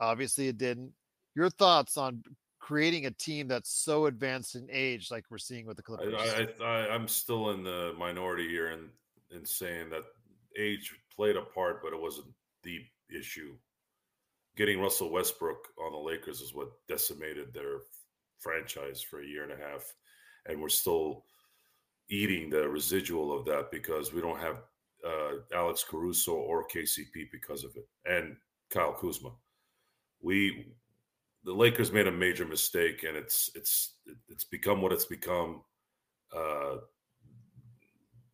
[0.00, 0.92] Obviously, it didn't.
[1.34, 2.22] Your thoughts on
[2.64, 6.14] creating a team that's so advanced in age, like we're seeing with the Clippers?
[6.14, 8.88] I, I, am still in the minority here in
[9.30, 10.02] in saying that
[10.58, 12.28] age played a part, but it wasn't
[12.62, 12.80] the
[13.10, 13.54] issue.
[14.56, 17.80] Getting Russell Westbrook on the Lakers is what decimated their
[18.38, 19.82] franchise for a year and a half,
[20.46, 21.24] and we're still
[22.08, 24.62] eating the residual of that because we don't have
[25.04, 28.36] uh, Alex Caruso or KCP because of it, and
[28.70, 29.30] Kyle Kuzma.
[30.22, 30.66] We
[31.44, 33.94] the Lakers made a major mistake, and it's it's
[34.28, 35.62] it's become what it's become.
[36.34, 36.76] Uh,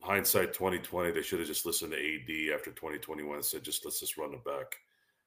[0.03, 4.01] hindsight 2020, they should have just listened to AD after 2021 and said, just let's
[4.01, 4.77] just run it back.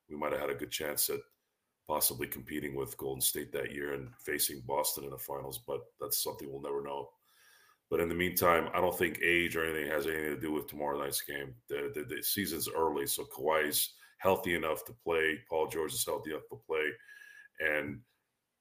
[0.10, 1.20] We might have had a good chance at
[1.88, 6.24] possibly competing with Golden State that year and facing Boston in the finals, but that's
[6.24, 7.10] something we'll never know.
[7.90, 10.68] But in the meantime, I don't think age or anything has anything to do with
[10.68, 11.54] tomorrow night's game.
[11.70, 15.40] The, the, the season's early, so Kawhi's healthy enough to play.
[15.50, 16.90] Paul George is healthy enough to play.
[17.60, 18.00] And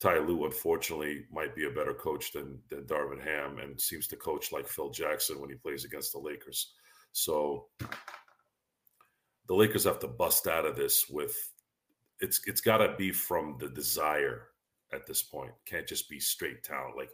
[0.02, 4.16] Ty Lue, unfortunately, might be a better coach than than Darvin Ham, and seems to
[4.16, 6.72] coach like Phil Jackson when he plays against the Lakers.
[7.12, 7.68] So
[9.46, 11.52] the Lakers have to bust out of this with
[12.18, 14.48] it's it's got to be from the desire
[14.92, 15.52] at this point.
[15.66, 16.96] Can't just be straight talent.
[16.96, 17.10] Like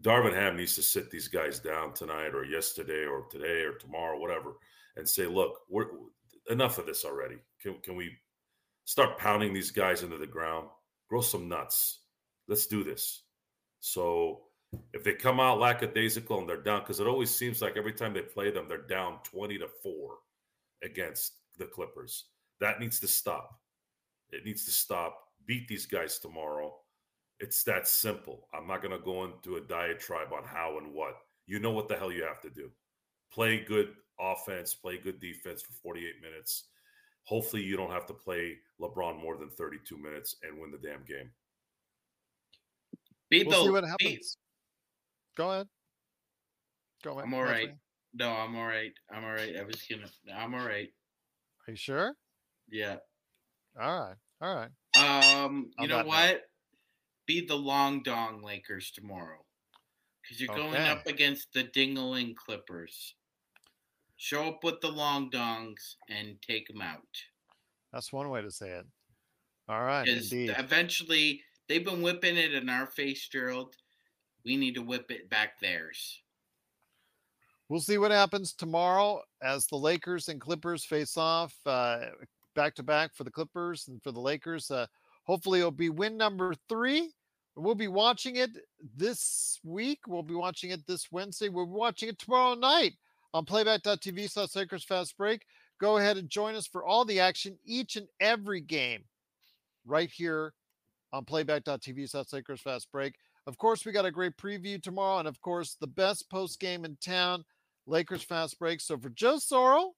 [0.00, 4.20] Darvin Ham needs to sit these guys down tonight or yesterday or today or tomorrow,
[4.20, 4.52] whatever,
[4.96, 5.88] and say, look, we're
[6.50, 7.38] enough of this already.
[7.60, 8.16] Can can we
[8.84, 10.68] start pounding these guys into the ground?
[11.08, 12.00] Grow some nuts.
[12.48, 13.22] Let's do this.
[13.80, 14.42] So
[14.92, 18.12] if they come out lackadaisical and they're down, because it always seems like every time
[18.12, 19.92] they play them, they're down 20 to 4
[20.82, 22.24] against the Clippers.
[22.60, 23.60] That needs to stop.
[24.30, 25.18] It needs to stop.
[25.46, 26.74] Beat these guys tomorrow.
[27.38, 28.48] It's that simple.
[28.54, 31.16] I'm not going to go into a diatribe on how and what.
[31.46, 32.70] You know what the hell you have to do.
[33.32, 36.64] Play good offense, play good defense for 48 minutes,
[37.26, 41.04] Hopefully, you don't have to play LeBron more than 32 minutes and win the damn
[41.04, 41.30] game.
[43.30, 43.98] Beat we'll see what happens.
[43.98, 44.26] Beat.
[45.36, 45.66] Go ahead.
[47.02, 47.24] Go ahead.
[47.24, 47.70] I'm all right.
[48.14, 48.92] No, I'm all right.
[49.12, 49.56] I'm all right.
[49.58, 50.08] I was gonna.
[50.34, 50.88] I'm all right.
[51.66, 52.14] Are you sure?
[52.70, 52.96] Yeah.
[53.80, 54.16] All right.
[54.40, 55.44] All right.
[55.44, 55.70] Um.
[55.80, 56.30] You know what?
[56.30, 56.40] Note.
[57.26, 59.44] Beat the Long Dong Lakers tomorrow,
[60.22, 60.62] because you're okay.
[60.62, 63.15] going up against the Dingling Clippers.
[64.16, 67.00] Show up with the long dongs and take them out.
[67.92, 68.86] That's one way to say it.
[69.68, 70.06] All right.
[70.06, 70.54] Indeed.
[70.58, 73.74] Eventually, they've been whipping it in our face, Gerald.
[74.44, 76.20] We need to whip it back theirs.
[77.68, 83.14] We'll see what happens tomorrow as the Lakers and Clippers face off back to back
[83.14, 84.70] for the Clippers and for the Lakers.
[84.70, 84.86] Uh,
[85.24, 87.12] hopefully, it'll be win number three.
[87.56, 88.50] We'll be watching it
[88.96, 90.00] this week.
[90.06, 91.48] We'll be watching it this Wednesday.
[91.48, 92.92] We'll be watching it tomorrow night
[93.36, 95.44] on playback.tv slash Lakers Fast Break.
[95.78, 99.04] Go ahead and join us for all the action each and every game
[99.84, 100.54] right here
[101.12, 103.16] on playback.tv slash Lakers Fast Break.
[103.46, 106.86] Of course, we got a great preview tomorrow, and of course, the best post game
[106.86, 107.44] in town,
[107.86, 108.80] Lakers Fast Break.
[108.80, 109.90] So for Joe Sorrell,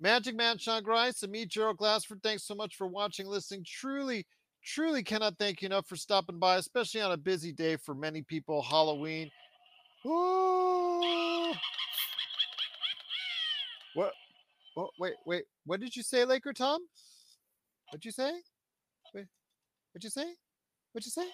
[0.00, 3.62] Magic Man Sean Grice, and me, Gerald Glassford, thanks so much for watching, listening.
[3.66, 4.26] Truly,
[4.64, 8.22] truly cannot thank you enough for stopping by, especially on a busy day for many
[8.22, 9.30] people, Halloween.
[10.06, 11.52] Ooh.
[13.94, 14.12] What?
[14.76, 15.44] Oh, wait, wait.
[15.66, 16.80] What did you say, Laker Tom?
[17.90, 18.32] What'd you say?
[19.14, 19.26] Wait,
[19.92, 20.34] what'd you say?
[20.92, 21.26] What'd you say?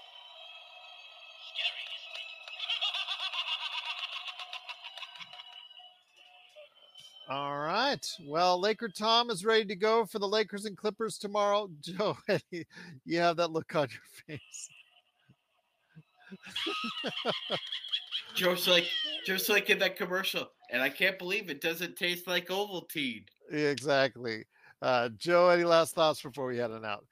[7.30, 8.04] All right.
[8.26, 11.70] Well, Laker Tom is ready to go for the Lakers and Clippers tomorrow.
[11.80, 12.18] Joe,
[13.04, 14.68] you have that look on your face.
[18.34, 18.86] just like
[19.24, 20.50] just like in that commercial.
[20.70, 23.24] And I can't believe it doesn't taste like Ovaltine.
[23.50, 24.44] Exactly.
[24.80, 27.04] Uh, Joe, any last thoughts before we head on out?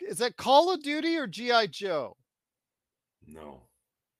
[0.00, 2.16] Is that Call of Duty or GI Joe?
[3.26, 3.62] No,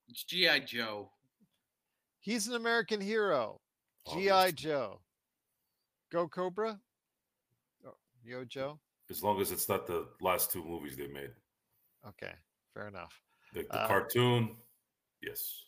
[0.08, 1.10] it's GI Joe.
[2.20, 3.60] He's an American hero.
[4.12, 5.00] GI Joe.
[6.12, 6.78] Go Cobra.
[7.86, 8.78] Oh, Yo Joe.
[9.10, 11.30] As long as it's not the last two movies they made.
[12.06, 12.32] Okay,
[12.72, 13.20] fair enough.
[13.52, 14.56] The, the uh, cartoon
[15.26, 15.64] Yes.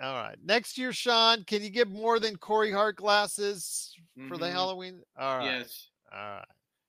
[0.00, 0.36] All right.
[0.44, 4.36] Next year, Sean, can you get more than Corey Hart glasses for mm-hmm.
[4.36, 5.00] the Halloween?
[5.18, 5.58] All right.
[5.58, 5.88] Yes.
[6.12, 6.44] All right.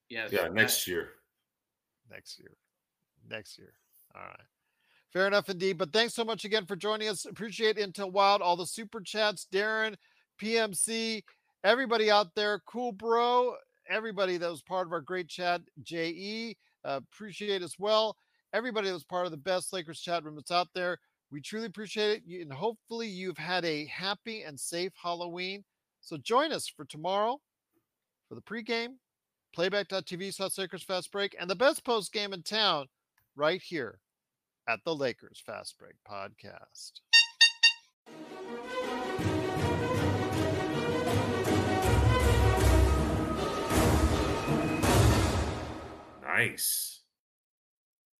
[0.09, 0.31] Yes.
[0.31, 1.09] Yeah, next year.
[2.09, 2.51] Next year.
[3.29, 3.73] Next year.
[4.15, 4.47] All right.
[5.11, 5.77] Fair enough indeed.
[5.77, 7.25] But thanks so much again for joining us.
[7.25, 9.95] Appreciate Intel Wild, all the super chats, Darren,
[10.41, 11.23] PMC,
[11.63, 13.55] everybody out there, Cool Bro,
[13.87, 18.17] everybody that was part of our great chat, JE, uh, appreciate as well.
[18.53, 20.99] Everybody that was part of the best Lakers chat room that's out there.
[21.33, 22.41] We truly appreciate it.
[22.43, 25.63] And hopefully you've had a happy and safe Halloween.
[25.99, 27.41] So join us for tomorrow
[28.29, 28.97] for the pregame,
[29.55, 32.85] playback.tv slash Lakers Fast Break, and the best post game in town
[33.35, 33.99] right here
[34.69, 37.01] at the Lakers Fast Break podcast.
[46.21, 46.92] Nice.